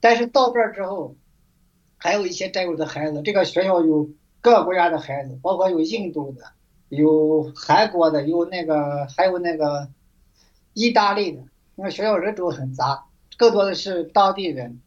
[0.00, 1.14] 但是到这儿之后，
[1.96, 4.08] 还有一些战友的孩子，这个学校有
[4.40, 6.42] 各个国家的孩子，包括有印度的，
[6.88, 9.88] 有韩国的，有那个还有那个
[10.74, 11.42] 意大利的。
[11.74, 14.80] 那个学校人种很杂，更多的是当地人。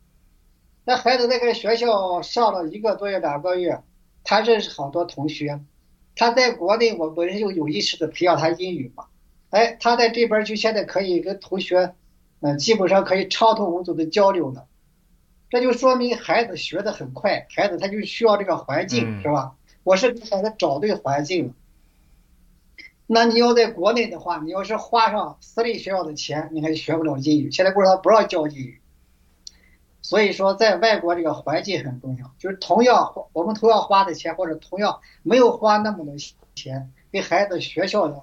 [0.84, 3.82] 那孩子在这个学校上了一个多月、两个月，
[4.24, 5.62] 他认识好多同学。
[6.16, 9.06] 他在国内，我本身就有意识的培养他英语嘛。
[9.50, 11.94] 哎，他在这边就现在可以跟同学，
[12.40, 14.68] 嗯，基本上可以畅通无阻的交流了。
[15.50, 19.56] 这就说明孩子学的很快，孩子他就需要这个环境，是吧？
[19.84, 21.54] 我是给孩子找对环境了。
[23.08, 27.52] 那你要在国内的话，你要是花上私立学校的钱，你还学不了英语。
[27.52, 28.81] 现在不知道不让教英语，
[30.12, 32.30] 所以说在外国这个环境很重要。
[32.38, 36.14] 就是同样我们同样花的钱，或者同样没有花那么多
[36.54, 38.22] 钱，给孩子学校的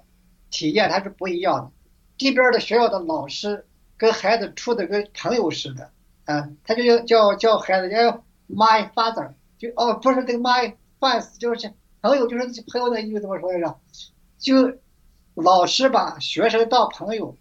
[0.50, 1.70] 体验它是不一样的。
[2.18, 3.64] 这边的学校的老师
[3.96, 5.90] 跟孩子处的跟朋友似的，
[6.26, 11.72] 啊，他就叫叫叫孩子叫 my father，就哦不是这个 my friends，就是
[12.02, 13.78] 朋友，就是朋友的意思怎么说来着？
[14.36, 14.76] 就
[15.32, 17.34] 老师把学生当朋友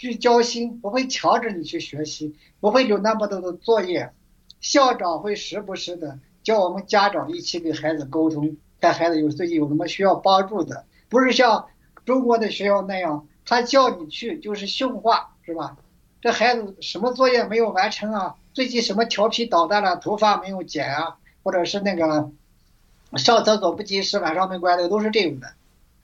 [0.00, 4.10] 去交心，不会强制你去学习，不会有那么多的作业。
[4.58, 11.66] 校长会时不时的叫我们家长一起给孩子沟通，看孩子有最近有什么需要帮助的，不是像
[12.06, 15.76] 中国的学校那样，他叫你去就是训话，是吧？
[16.22, 18.36] 这孩子什么作业没有完成啊？
[18.54, 19.98] 最近什么调皮捣蛋了？
[19.98, 21.18] 头发没有剪啊？
[21.42, 22.30] 或者是那个
[23.18, 25.52] 上厕所不及时，晚上没关灯，都是这种的。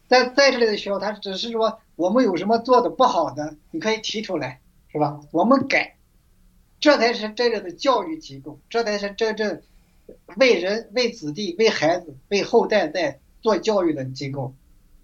[0.07, 4.61] 在在这里的学校，他只是说我们有什么做的不好的，你可以提出来，
[4.93, 5.21] 是吧？
[5.33, 5.97] 我们改，
[6.79, 9.63] 这才是真正的教育机构，这才是真正
[10.37, 14.55] 为人、为子弟、为孩子、为后代在做教育的机构。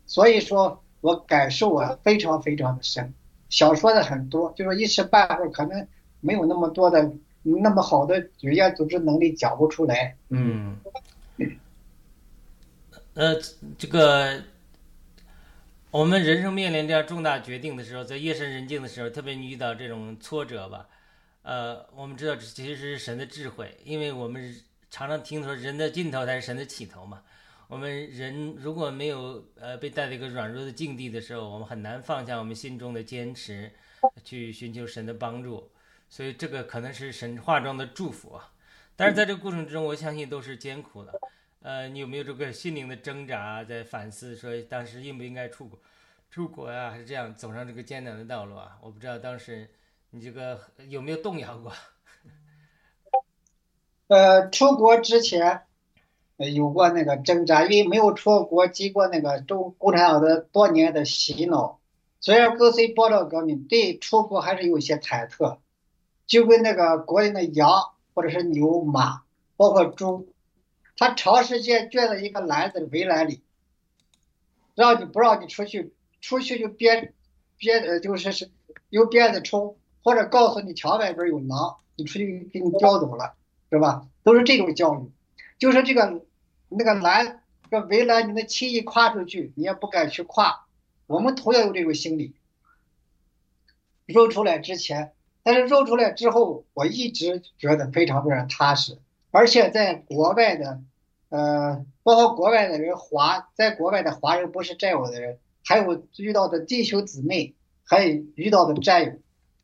[0.06, 3.12] 所以说我感受啊非常非常的深。
[3.48, 5.86] 想说的很多，就说一时半会儿可能
[6.20, 7.12] 没有那么多的
[7.42, 10.16] 那么好的语言组织能力讲不出来。
[10.28, 10.78] 嗯，
[13.14, 13.36] 呃，
[13.76, 14.42] 这个
[15.92, 20.88] 我们人生面临这样重大决定的时候，在夜深人静的时候，特别遇到这种挫折吧，
[21.42, 24.58] 呃，我们知道这其实是神的智慧，因为我们
[24.90, 27.22] 常常听说人的尽头才是神的起头嘛。
[27.68, 33.70] 我们人如果没有呃被带到一个软弱的境地的时候，我们很难放下我们心中的坚持，
[34.24, 35.70] 去寻求神的帮助。
[36.08, 38.50] 所以这个可能是神化妆的祝福啊。
[38.96, 41.12] 但是在这个过程之中，我相信都是艰苦的。
[41.62, 45.78] 呃，你有没有这个心灵的挣扎，在反思说当时应不应该出国，
[46.28, 48.76] 出国呀，还是这样走上这个艰难的道路啊？
[48.82, 49.70] 我不知道当时
[50.10, 51.72] 你这个有没有动摇过？
[54.08, 55.62] 呃，出国之前，
[56.36, 61.78] 有过那个挣扎，因为没有出国，经过那个中共产党的多年的洗脑，
[62.20, 65.58] 虽然跟随报道革命，对出国还是有些忐忑，
[66.26, 67.70] 就跟那个国内的羊
[68.14, 69.22] 或者是牛马，
[69.56, 70.31] 包括猪。
[70.96, 73.42] 他长时间圈在一个篮子围栏里，
[74.74, 77.14] 让你不让你出去，出去就编
[77.56, 78.50] 编呃就是是
[78.90, 83.34] 用鞭子抽，或者告诉你墙外边有狼，你出去给你叼走了，
[83.70, 84.06] 是吧？
[84.22, 85.10] 都是这种教育，
[85.58, 86.24] 就是这个
[86.68, 90.66] 那个栏这围栏，你能轻易跨出去，你也不敢去跨。
[91.06, 92.34] 我们同样有这种心理。
[94.04, 95.12] 肉出来之前，
[95.42, 98.98] 但是肉出来之后，我一直觉得非常非常踏实，
[99.32, 100.80] 而且在国外的。
[101.34, 107.54] 呃，包括国外的人华，在国外的华人不是战友的人，还有遇到的弟兄姊妹，
[107.84, 109.12] 还有遇到的战友，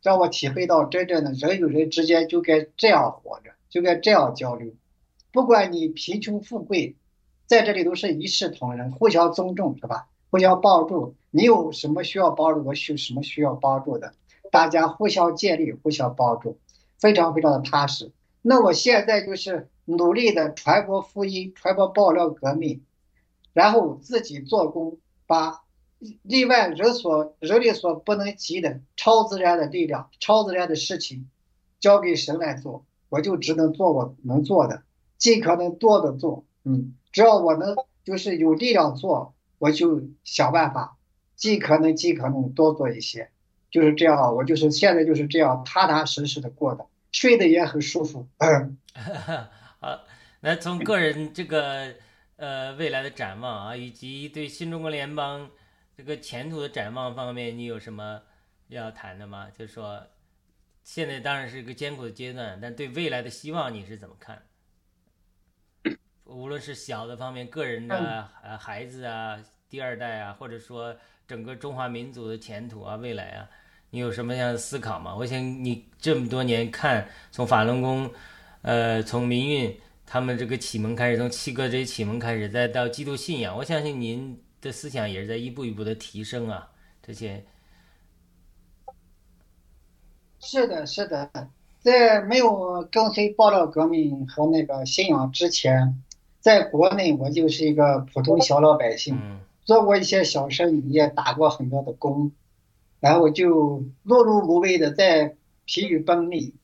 [0.03, 4.73] 让我体会到真正的人与人之间就该这样活着，就该这样交流。
[5.31, 6.97] 不管你贫穷富贵，
[7.45, 10.07] 在这里都是一视同仁，互相尊重，是吧？
[10.31, 11.16] 互相帮助。
[11.31, 14.14] 你有什么需要帮助，我需什么需要帮助的，
[14.51, 16.59] 大家互相建立，互相帮助，
[16.99, 18.11] 非常非常的踏实。
[18.49, 19.68] 那我现在就是。
[19.90, 22.82] 努力的传播福音，传播爆料革命，
[23.55, 25.62] 然后自己做工，把
[26.20, 31.30] 另外人所人力所不能及的超自然的力量、超自然的事情，
[31.80, 34.82] 交给神来做，我就只能做我能做的，
[35.16, 36.44] 尽可能多的做。
[36.64, 37.74] 嗯，只要我能
[38.05, 40.99] 就是有力量做，我就想办法，
[41.34, 43.30] 尽可能尽可能多做一些，
[43.70, 44.36] 就是这样。
[44.36, 48.29] 我就是现在就是这样踏踏实实的过的，睡得也很舒服。
[48.39, 48.79] 嗯。
[49.81, 50.05] 好，
[50.41, 51.95] 那从个人这个
[52.37, 55.49] 呃未来的展望啊，以及对新中国联邦
[55.97, 58.23] 这个前途的展望方面，你有什么
[58.69, 59.49] 要谈的吗？
[59.57, 60.05] 就是说，
[60.83, 64.43] 现在当然是一个艰苦的阶段，但对未来的希望你是怎么看？
[66.25, 69.39] 无论是小的方面，个人的呃孩子啊，
[69.69, 70.95] 第二代啊，或者说
[71.27, 73.49] 整个中华民族的前途啊，未来啊，
[73.91, 75.14] 你有什么样的思考吗？
[75.16, 78.11] 我想你这么多年看，从法轮功。
[78.62, 79.74] 呃，从民运
[80.05, 86.68] 他们这个启蒙开始，从七哥这些启蒙开始，再到基督信仰，我相信您的思想也是在一步一步的提升啊。
[87.01, 87.45] 这些
[90.41, 91.30] 是的，是的，
[91.80, 96.03] 在没有跟随报道革命和那个信仰之前，
[96.41, 99.16] 在国内我就是一个普通小老百姓，
[99.64, 102.32] 做过一些小生意，也打过很多的工，
[103.01, 106.55] 然后就碌碌无为的在疲于奔命，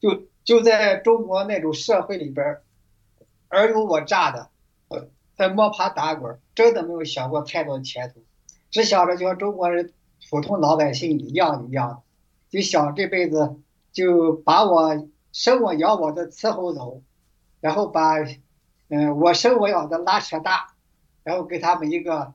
[0.00, 0.22] 就。
[0.44, 2.58] 就在中国那种社会里边，
[3.48, 4.50] 尔虞我诈的，
[5.34, 8.22] 在摸爬打滚，真的没有想过太多的前途，
[8.70, 9.94] 只想着就像中国人
[10.28, 12.02] 普通老百姓一样一样，
[12.50, 13.56] 就想这辈子
[13.90, 17.00] 就把我生我养我的伺候走，
[17.62, 18.16] 然后把
[18.88, 20.74] 嗯我生我养的拉扯大，
[21.22, 22.34] 然后给他们一个，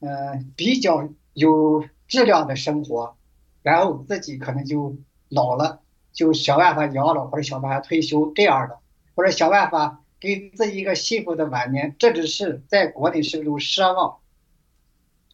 [0.00, 3.16] 呃，比较有质量的生活，
[3.62, 4.96] 然后自己可能就
[5.28, 5.80] 老了，
[6.12, 8.78] 就想办法养老或者想办法退休这样的，
[9.14, 14.18] 或者想办法给自己一个幸福的晚年，这只是在国内是一种奢望。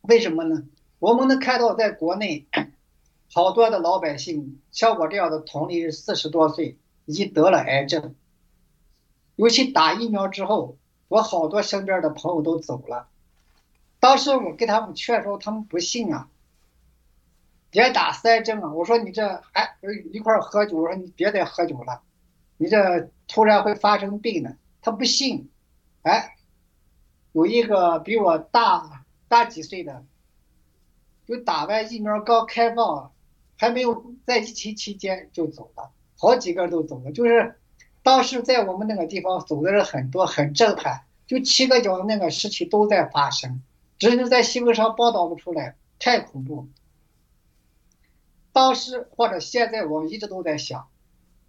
[0.03, 0.65] 为什么呢？
[0.99, 2.47] 我们能看到在国内，
[3.33, 8.15] 好多的老百姓像我这样的同龄人，四十多岁已经得了癌症，
[9.37, 10.77] 尤其打疫苗之后。
[11.09, 13.07] 我好多身边的朋友都走了，
[14.01, 16.31] 当时我给他们劝说，他们不信啊，
[17.73, 18.73] 别打三针啊。
[18.73, 19.77] 我说你这还
[20.13, 22.01] 一块喝酒，我说你别再喝酒了，
[22.57, 24.57] 你这突然会发生病的。
[24.81, 25.51] 他不信，
[26.03, 26.37] 哎，
[27.33, 30.05] 有一个比我大大几岁的，
[31.27, 33.11] 就打完疫苗刚开放，
[33.59, 37.57] 还没有在疫情期间就走了，好几个都走了，就是。
[38.05, 43.63] 当时在我们那个地方走的人很多，很震撼，就七个角那个事情都在发生，
[43.97, 46.67] 只是在新闻上报道不出来，太恐怖。
[48.53, 50.89] 当时或者现在，我一直都在想，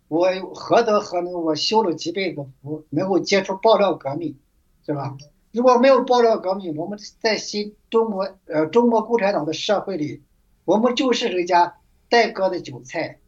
[0.08, 1.34] 我何德何能？
[1.34, 4.38] 我修了几辈子福，能够接触爆料革命，
[4.86, 5.18] 是吧？
[5.51, 10.24] 如果没有爆料革命，我们在新中国呃中国共产党的社会里，
[10.66, 11.76] 我们就是人家
[12.10, 13.20] 待割的韭菜，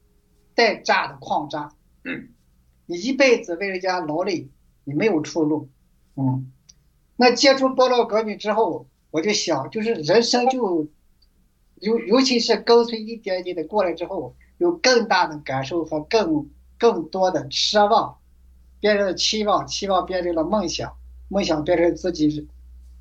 [0.56, 1.72] 待榨的矿渣。
[2.88, 4.48] 你一辈子为人家劳累，
[4.84, 5.70] 你没有出路，
[6.16, 6.52] 嗯，
[7.16, 10.88] 那接触爆料革命之后，我就想，就是人生就，
[11.86, 18.18] 尤尤其是跟随一点点的过来之后，有更大的感受和更更多的奢望，
[18.80, 20.92] 变成了期望，期望变成了梦想，
[21.28, 22.50] 梦想变成自己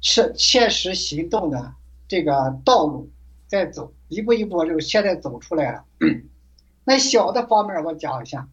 [0.03, 1.72] 是切实行动的
[2.07, 3.09] 这个道路
[3.47, 5.85] 在走，一步一步就现在走出来了。
[6.85, 8.47] 那小的方面我讲一下。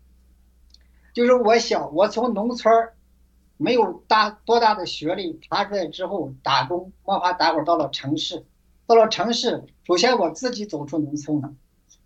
[1.14, 2.74] 就是我想，我从农村
[3.58, 8.46] 没有大多大的学历爬出来之后打工，摸爬打滚到了城市，
[8.92, 11.54] 到了城市，首先我自己走出农村了，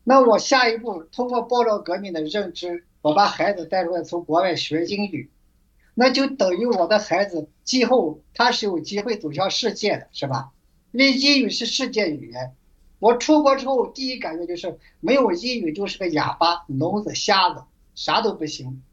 [0.03, 5.31] 那我下一步通过爆料革命的认知，我把孩子带出来从国外学英语，
[5.95, 10.51] 那就等于我的孩子今后他是有机会走向世界的，是吧？
[10.91, 12.53] 因为英语是世界语言，
[12.99, 17.63] 我出国之后第一感觉就是没有英语就是个哑巴、聋子、瞎子，
[17.95, 18.83] 啥都不行。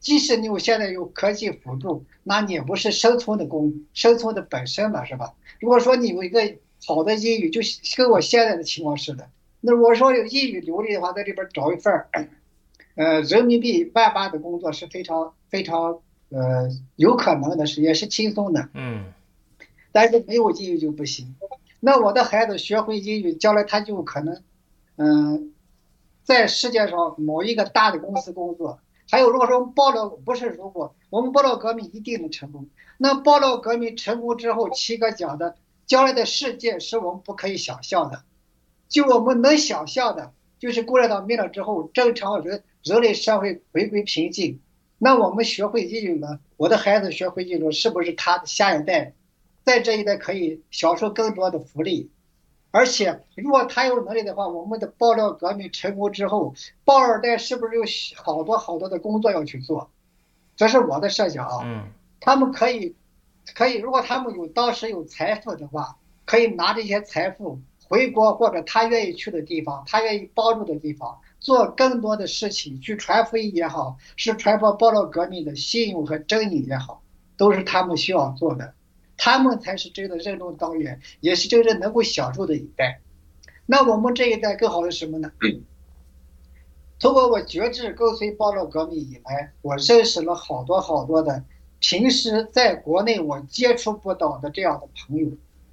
[0.00, 5.32] 即使你有现在有科技辅助，那你也不是生存的工，生存的本身嘛，是吧？
[5.60, 6.54] 如果说你有一个
[6.86, 7.60] 好的英语，就
[7.96, 9.28] 跟我现在的情况似的。
[9.60, 12.08] 那我说有英语流利的话，在这边找一份儿
[12.94, 16.00] 呃，人民币万八的工作是非常非常
[16.30, 18.68] 呃有可能的是，也是轻松的。
[18.74, 19.12] 嗯。
[19.90, 21.34] 但是没有英语就不行。
[21.80, 24.42] 那我的孩子学会英语，将来他就可能，
[24.96, 25.54] 嗯，
[26.22, 28.80] 在世界上某一个大的公司工作。
[29.10, 32.68] 还有，如果说报了不是如果我们爆料革命一定能成功，
[32.98, 35.56] 那爆料革命成功之后，七哥讲的
[35.88, 38.22] 将来的世界是我们不可以想象的。
[38.88, 44.60] 就我们能想象的，就是共产党灭了之后，正常人人类社会回归平静。
[44.98, 49.14] 那我们学会英语了，我的孩子学会英语，是不是他的下一代，
[49.64, 52.10] 在这一代可以享受更多的福利？
[52.70, 57.82] 而且，如果他有能力的话，我们的爆料革命成功之后，爆二代是不是有
[58.16, 59.90] 好多好多的工作要去做？
[60.54, 61.60] 这是我的设想啊。
[61.64, 61.88] 嗯。
[62.20, 62.94] 他们可以，
[63.54, 77.02] 可以，如果他们有当时有财富的话，可以拿这些财富回国或者他愿意去的地方，他愿意帮助的地方，做更多的事情，去传福音也好，是传播爆料革命的信用和真理也好，
[77.36, 78.74] 都是他们需要做的。
[79.16, 83.00] 他们才是真的任重道远，也是真正能够享受的一代。
[83.66, 85.32] 那我们这一代更好的什么呢？
[87.00, 91.44] 通过我觉知跟随爆料革命以来，我认识了好多好多的
[91.80, 95.30] 平时在国内我接触不到的这样的朋友，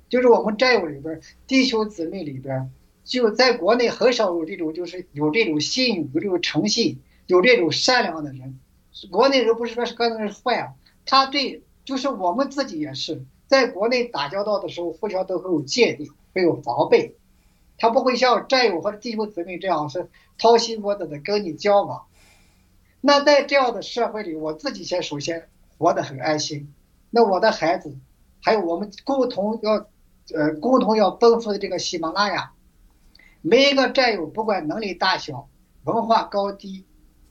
[0.10, 2.72] 就是我们战友里边弟兄姊妹里边，
[3.04, 8.60] 就在国内很少有这种就是有这种信有这种诚信、有这种善良的人。
[9.12, 10.74] 国内人不是说是个人坏啊，
[11.06, 13.26] 他对就是我们自己也是。
[13.48, 17.16] 在国内打交道的时候，互相都会有芥蒂，会有防备，
[17.78, 22.06] 他不会像战友或者弟兄姊妹这样是掏心窝子的跟你交往。
[23.02, 25.48] 那在这样的社会里，我自己先首先
[25.78, 26.74] 活得很安心。
[27.10, 27.98] 那我的孩子，
[28.42, 29.74] 还有我们共同要，
[30.34, 32.52] 呃，共同要奔赴的这个喜马拉雅，
[33.42, 35.48] 每一个战友不管能力大小、
[35.84, 36.86] 文化高低、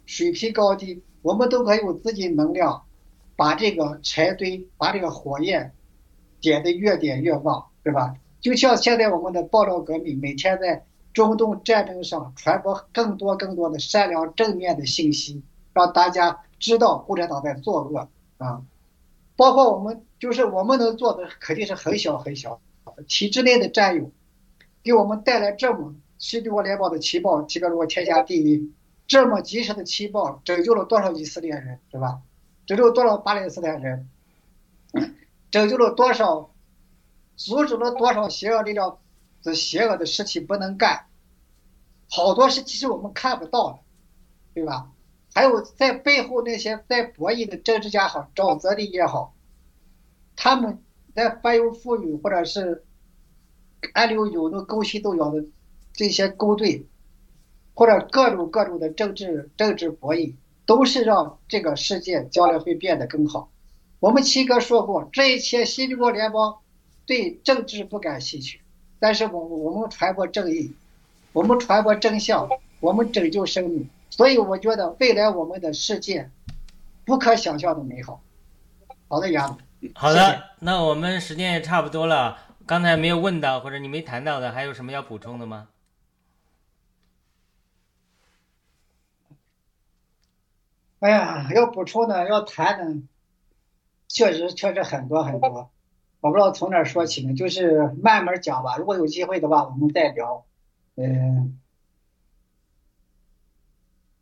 [0.07, 2.85] 水平高低，我们都可以有自己能量，
[3.37, 5.73] 把这个柴堆，把这个火焰。
[6.41, 8.15] 点的越点越旺，对吧？
[8.39, 10.85] 就像现在我们的爆料革命，每天在
[11.15, 15.43] 中东战争上传播更多更多的善良正面的信息，
[15.73, 18.07] 让大家知道共产党在作恶
[18.39, 18.63] 啊。
[19.37, 20.33] 包括我们就。
[20.33, 22.61] 是我们能做的肯定是很小很小。
[23.07, 24.11] 体制内的战友
[24.83, 28.73] 给我们带来这么七帝国联邦的情报，提高了我天下第一，
[29.07, 32.21] 这么及时的情报，拯救了多少以色列人，是吧？
[32.67, 34.09] 拯救了多少巴勒斯坦人，
[35.51, 36.51] 拯救了多少，
[37.37, 38.99] 阻止了多少邪恶力量
[39.43, 41.07] 的邪恶的事情不能干，
[42.11, 43.79] 好多事其实我们看不到的，
[44.55, 44.91] 对吧？
[45.35, 49.35] 还有在背后那些在博弈的政治家好，沼泽地也好，
[50.37, 50.79] 他们
[51.13, 52.85] 在翻云覆雨或者是
[53.95, 55.45] 暗流涌动、勾心斗角的
[55.93, 56.87] 这些勾兑，
[57.75, 60.35] 或者各种各种的政治政治博弈，
[60.67, 63.51] 都是让这个世界将来会变得更好。
[63.99, 66.59] 我们七哥说过，这一切新中国联邦
[67.07, 68.61] 对政治不感兴趣，
[69.01, 70.73] 但是我我们传播正义，
[71.33, 73.91] 我们传播真相，我们拯救生命。
[74.17, 76.31] 所以我觉得未来我们的世界
[77.05, 78.23] 不可想象的美好。
[79.09, 79.59] 好的，杨。
[79.93, 82.39] 好的，那我们时间也差不多了。
[82.65, 85.67] 刚才没有问到或者你没谈到的，还有什么要补充的吗？
[91.01, 93.03] 哎呀，要补充的，要谈的，
[94.07, 95.71] 确实确实很多很多。
[96.21, 98.77] 我不知道从哪说起呢，就是慢慢讲吧。
[98.77, 100.45] 如果有机会的话，我们再聊。
[100.95, 101.59] 嗯。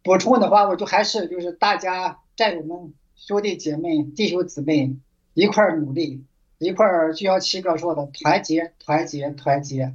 [0.02, 4.96] 补充的话，我就还是就是大家战友们、兄弟姐妹、弟兄姊妹
[5.34, 6.24] 一块儿努力，
[6.58, 9.94] 一块儿就像七哥说的，团结、团结、团结，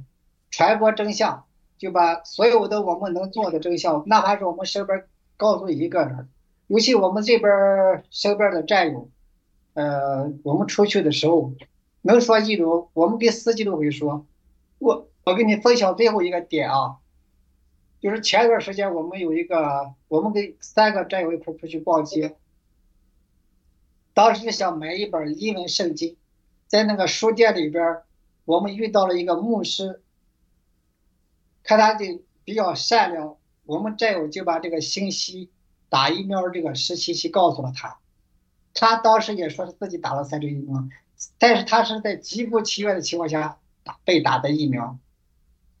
[0.50, 1.44] 传播真相，
[1.76, 5.04] 就把所有的我们能做的真相，哪怕是我们身边
[5.36, 6.28] 告诉一个人，
[6.68, 7.52] 尤其我们这边
[8.10, 9.10] 身边的战友，
[9.74, 11.52] 呃，我们出去的时候
[12.00, 14.24] 能说一种，我们跟司机都会说，
[14.78, 16.96] 我我给你分享最后一个点啊。
[18.00, 22.36] 就是前一段时间，我们有一个，我们跟三个战友一块出去逛街，
[24.14, 26.16] 当时想买一本英文圣经，
[26.68, 28.02] 在那个书店里边，
[28.44, 30.00] 我们遇到了一个牧师，
[31.64, 35.50] 看他的比较善良，我们战友就把这个信息
[35.88, 37.98] 打疫苗这个实习期告诉了他，
[38.74, 40.84] 他当时也说是自己打了三针疫苗，
[41.36, 44.96] 但是他是在极不情愿的情况下打被打的疫苗，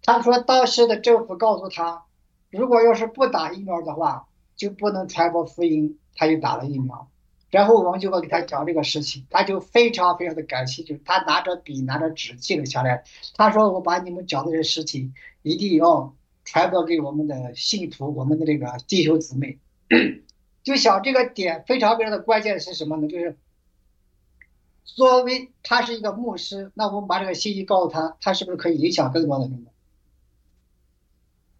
[0.02, 2.06] 他说当时的政府告诉他。
[2.50, 4.26] 如果要是不打疫苗的话，
[4.56, 5.98] 就不能传播福音。
[6.20, 7.08] 他就打了疫苗，
[7.48, 13.04] 然后我们就会给他讲这个事情，他就非常非常的感兴趣，他拿着笔拿着纸记了下来。
[13.36, 16.12] 他说：“我把你们讲的这事情一定要
[16.44, 19.60] 传播给我们的信徒，我们的这个弟兄姊妹。”
[20.64, 23.06] 就想这个点非常非常的关键是什么呢？
[23.06, 23.36] 就是
[24.82, 29.66] 作为他是一个牧师，那我们把这个信息告诉他，他是不是可以影响更多的人？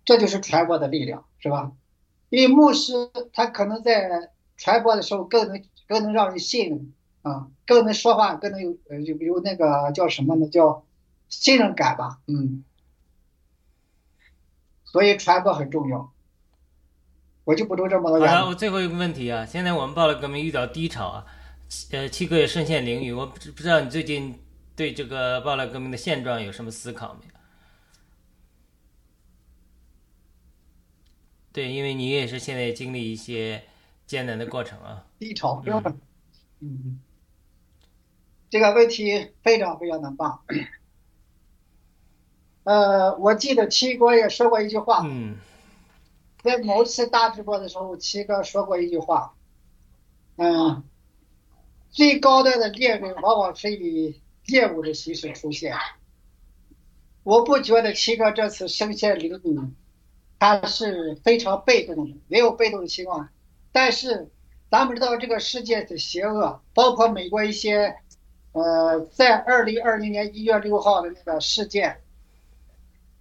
[0.09, 1.71] 这就是传播的力量，是吧？
[2.31, 2.95] 因为牧师
[3.35, 10.49] 他可能在传播的时候更能更能让人信任啊，更能说话，更能有呃有有那个叫什么呢？
[10.49, 10.83] 叫
[11.29, 12.65] 信任感吧，嗯。
[14.87, 16.11] 所以传播很重要。
[17.45, 18.27] 我就不多这么多。
[18.27, 21.27] 好了，我最后一个问题啊，现在我们报了革命遇到低潮啊，
[21.91, 24.41] 呃，七哥也身陷囹圄，我不不知道你最近
[24.75, 27.38] 对这个报了革命的现状有什么思考没有？
[31.53, 33.65] 对，因为你也是现在经历一些
[34.07, 35.63] 艰难的过程啊，低潮？
[36.61, 37.01] 嗯，
[38.51, 40.43] 这个问题非常非常的棒。
[42.65, 45.37] 呃，我记得七哥也说过一句话，嗯，
[46.43, 49.35] 在某次大直播的时候，七哥说过一句话，
[50.37, 50.85] 嗯，
[51.91, 55.77] 最高端的猎人往往是以猎物的形式出现。
[57.23, 59.73] 我不觉得七哥这次身陷囹圄。
[60.39, 63.29] 他是非常被动的，也有被动的情况，
[63.73, 64.29] 但是
[64.71, 67.97] 咱们知道这个世界的邪恶，包括美国一些，
[68.53, 72.01] 呃，在二零二零年一月六号的那个事件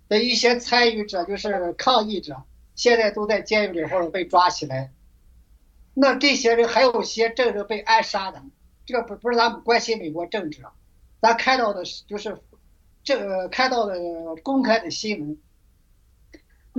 [0.08, 2.44] 的一些参与者，就是抗议者，
[2.76, 4.92] 现在都在监狱里或者被抓起来。
[5.96, 8.44] 那这些人还有些政治被暗杀的，
[8.86, 10.62] 这个不不是咱们关心美国政治，
[11.20, 12.38] 咱看到的是就是
[13.04, 13.96] 这个看到的
[14.44, 15.38] 公开的新闻。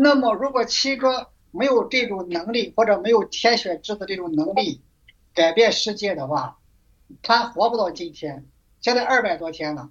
[0.01, 4.81] 那么，如果七哥没有这种能力，或者没有天选之子这种能力
[5.35, 6.61] 改变世界的话，
[7.21, 8.47] 他活不到今天。
[8.81, 9.91] 现在二百多天了，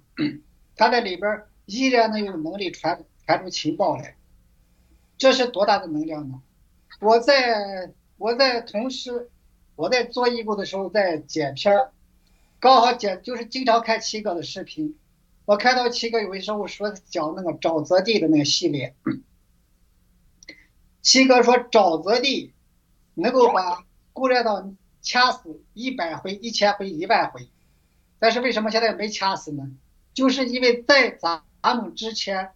[0.76, 4.16] 他在里边依然能有能力传传出情报来，
[5.18, 6.40] 这是多大的能量呢？
[7.00, 9.28] 我在我在同时
[9.76, 11.92] 我在做义工的时候在剪片儿，
[12.58, 14.96] 刚好剪就是经常看七哥的视频，
[15.44, 18.94] 我看到七哥有的时候说讲那个沼泽地的那个系列。
[21.08, 22.52] 七哥说：“沼泽地
[23.14, 23.82] 能够把
[24.12, 27.48] 共产党掐死一百回、一千回、一万回，
[28.18, 29.70] 但是为什么现在没掐死呢？
[30.12, 32.50] 就是因为在咱们之前，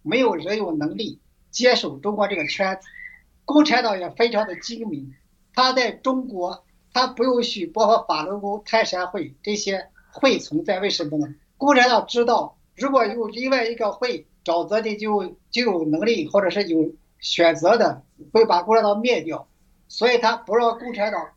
[0.00, 2.88] 没有人有能力接手中国这个圈子。
[3.44, 5.14] 共产党也非常的精明，
[5.52, 10.80] 他在中国，他不允许包括法轮功、泰山会这些会存在。
[10.80, 11.34] 为什么呢？
[11.58, 16.90] 共产党知道，如果有另外一个会，沼泽地就就有能力或者是有
[17.20, 18.02] 选择的，
[18.32, 19.48] 会把共产党灭掉。
[19.88, 21.30] 所以他不让共产党，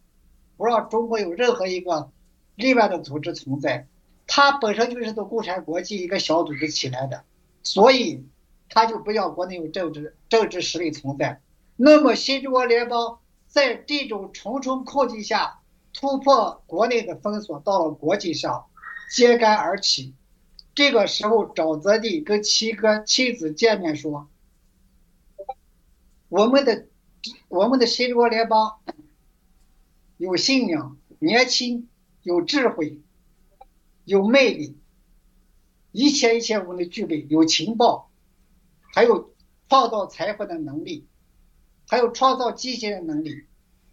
[0.58, 2.12] 不让中国有任何一个
[2.56, 3.88] 另外的组织存在。
[4.28, 7.24] 他本身就是从共产国际一个小组织起来的，
[7.64, 8.26] 所以
[8.70, 11.42] 他就不要国内有政治政治实力存在。
[11.76, 15.60] 那么新中国联邦在这种重重困境下
[15.94, 18.66] 突破国内的封锁，到了国际上
[19.14, 20.14] 揭竿而起。
[20.74, 24.30] 这个时候，沼泽地跟七哥妻子见面说
[26.32, 26.86] ：“我们的
[27.50, 28.80] 我们的新中国联邦
[30.16, 31.90] 有信仰，年轻，
[32.24, 33.02] 有智慧，
[34.06, 34.78] 有魅力，
[35.92, 38.10] 一切一切我们具备，有情报，
[38.96, 39.34] 还有
[39.68, 41.06] 创造财富的能力。”
[41.90, 43.44] 还有创造机器的能力，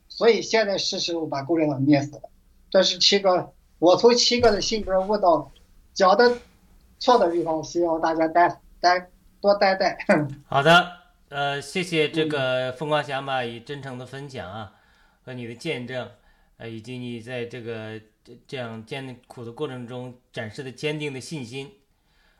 [0.06, 2.30] 所以现在是时候把共产党灭死了。
[2.70, 5.50] 这是七哥，我从七哥的性格悟到了，
[5.94, 6.38] 讲的
[7.00, 9.10] 错的地方，希望大家担担
[9.40, 9.98] 多担待。
[10.46, 10.92] 好的，
[11.28, 14.74] 呃，谢谢这个疯狂小马以真诚的分享啊，
[15.24, 16.10] 和你的见证，
[16.56, 18.00] 呃，以及你在这个
[18.46, 21.72] 这样艰苦的过程中展示的坚定的信心。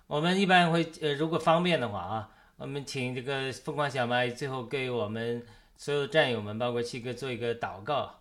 [0.06, 2.30] 我们一般会，呃，如果方便的话啊。
[2.58, 8.12] 我们请这个疯狂小麦最后给我们所有的战友们，包括七哥做一个祷告。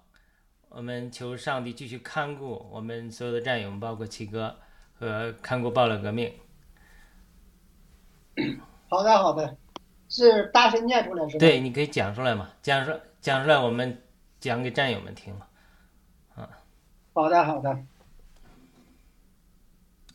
[0.70, 4.55] 我们求上帝继续看顾我们所有的战友们，包括七哥
[4.93, 6.32] 和看顾暴乱革命。
[8.88, 9.57] 好的，好的，
[10.10, 11.39] 是大声念出来是吧？
[11.39, 12.91] 对，你可以讲出来嘛，讲出
[13.22, 13.97] 讲出来，我们
[14.39, 15.45] 讲给战友们听嘛。
[16.36, 16.49] 啊，
[17.14, 17.78] 好的，好的。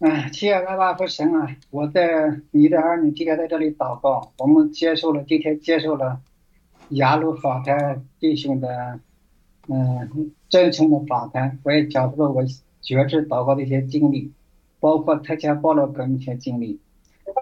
[0.01, 1.57] 哎，七月二八不神啊！
[1.71, 6.21] 我在你的儿女今天在这里祷告，我们接受了今天接受了
[6.89, 8.99] 雅鲁访谈弟兄的
[9.69, 12.43] 嗯真诚的访谈，我也讲述了我
[12.81, 14.33] 觉知祷告的一些经历，
[14.81, 16.81] 包括特前报了革命一些经历。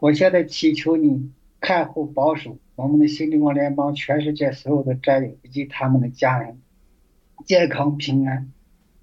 [0.03, 6.61] 我现在祈求你看护保守我们的新中国联邦全世界所有的战友以及他们的家人
[7.45, 8.51] 健康平安。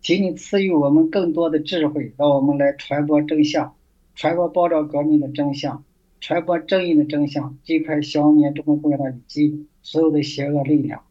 [0.02, 3.76] 请你赐予我们更多的智慧，让我们来传播真相，
[4.16, 5.84] 传播报道革命的真相，
[6.22, 11.04] 传播正义的真相，尽快消灭中国共产党以及所有的邪恶力量。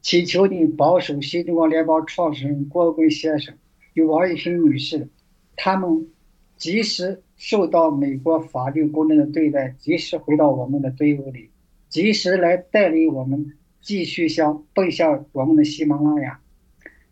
[0.00, 3.56] 祈求你保守新中国联邦创始人郭文先生
[3.92, 5.08] 与王玉平女士，
[5.56, 6.08] 他们
[6.56, 11.48] 及时受到美国法律公正的对待，及时回到我们的队伍里，
[11.88, 16.38] 及时来带领我们继续向奔向我们的喜马拉雅。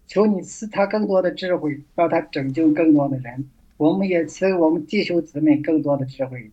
[0.07, 3.49] 求你赐他更多的智慧，让他拯救更多的人。
[3.79, 6.51] 我们也赐我们弟兄姊妹更多的智慧，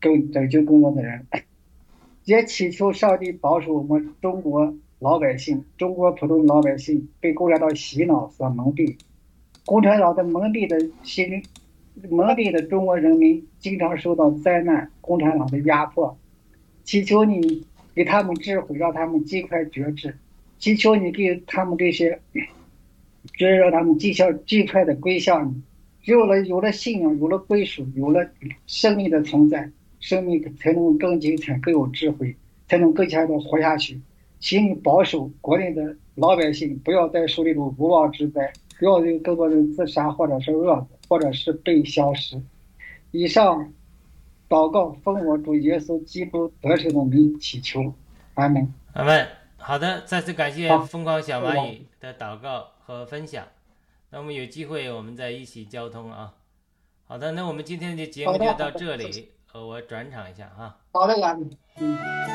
[0.00, 1.26] 更拯救更多的人。
[2.24, 8.96] 也祈求上帝保守我们中国老百姓，中国普通老百姓被共产党洗脑所蒙蔽，
[9.66, 11.42] 共产党的蒙蔽的心，
[12.10, 16.16] 蒙蔽的中国人民经常受到灾难，共产党的压迫。
[16.84, 17.64] 祈求你
[17.94, 20.16] 给他们智慧，让他们尽快觉知。
[20.58, 22.18] 祈求你给他们这些。
[23.38, 25.62] 就是让他们尽孝尽快的归向你，
[26.06, 28.28] 有了有了信仰，有了归属，有了
[28.66, 29.70] 生命的存在，
[30.00, 32.34] 生命才能更精彩、更有智慧，
[32.66, 34.00] 才能更加的活下去。
[34.40, 42.40] 请你保守国内的老百姓，不要再受这种无妄之灾，不要有更多人自杀，或者是饿死，或者是被消失。
[43.10, 43.70] 以上
[44.48, 47.92] 祷告奉我主耶稣基督得胜的名祈求，
[48.32, 48.72] 阿门。
[48.94, 49.28] 阿门。
[49.58, 52.68] 好的，再次感谢疯狂小蚂蚁的祷告。
[52.84, 53.46] 和分享，
[54.10, 56.34] 那我们有机会我们再一起交通啊。
[57.06, 60.78] 好的，那我们今天的节目就到这里，呃，我转场一下哈。
[60.92, 61.40] 好的，杨
[61.76, 62.31] 嗯。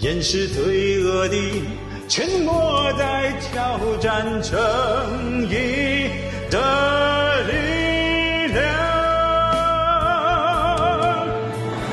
[0.00, 1.36] 掩饰罪恶的
[2.06, 4.54] 沉默在挑战正
[5.50, 6.08] 义
[6.48, 8.62] 的力量。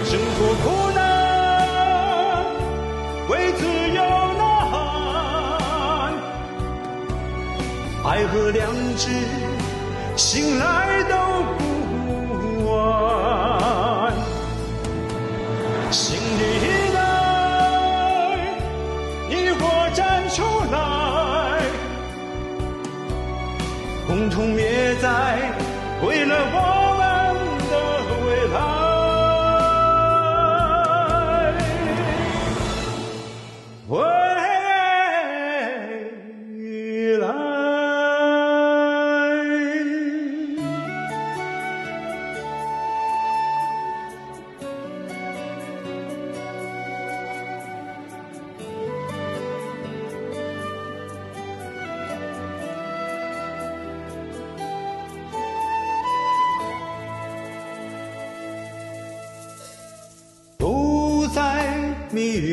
[0.04, 2.46] 生活苦难
[3.28, 4.04] 为自由
[4.38, 6.14] 呐喊
[8.04, 9.10] 爱和良知
[10.16, 10.85] 醒来
[24.36, 25.55] 重灭在。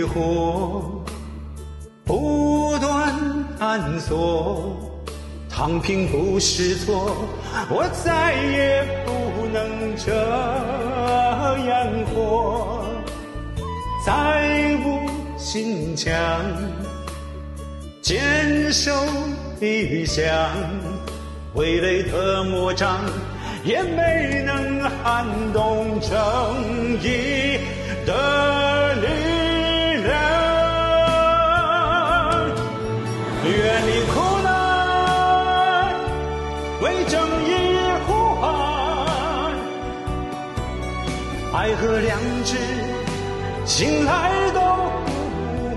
[0.03, 0.83] 迷惑，
[2.05, 3.15] 不断
[3.57, 4.77] 探索，
[5.49, 7.17] 躺平不是错，
[7.71, 10.13] 我再也不能这
[11.69, 12.85] 样活，
[14.05, 16.13] 再无心墙，
[18.01, 18.91] 坚守
[19.61, 20.25] 理想，
[21.55, 22.99] 傀儡的魔掌
[23.63, 26.11] 也没能撼动正
[27.01, 27.61] 义
[28.05, 28.52] 的
[33.53, 35.95] 愿你苦难，
[36.81, 37.51] 为正义
[38.07, 39.53] 呼喊，
[41.53, 42.57] 爱和良知，
[43.67, 44.11] 醒来
[44.53, 44.61] 都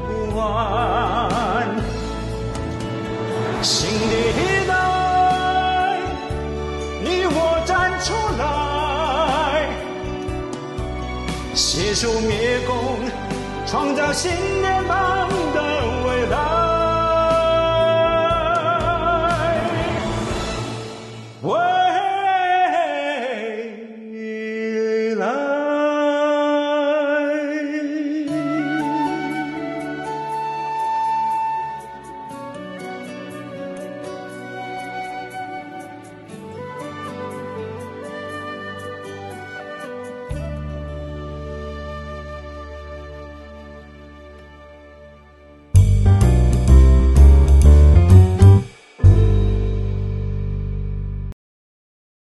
[0.07, 1.67] 不晚。
[3.61, 4.73] 新的一代，
[7.01, 8.43] 你我站出来，
[11.53, 12.73] 携手灭共，
[13.65, 15.74] 创造新联邦的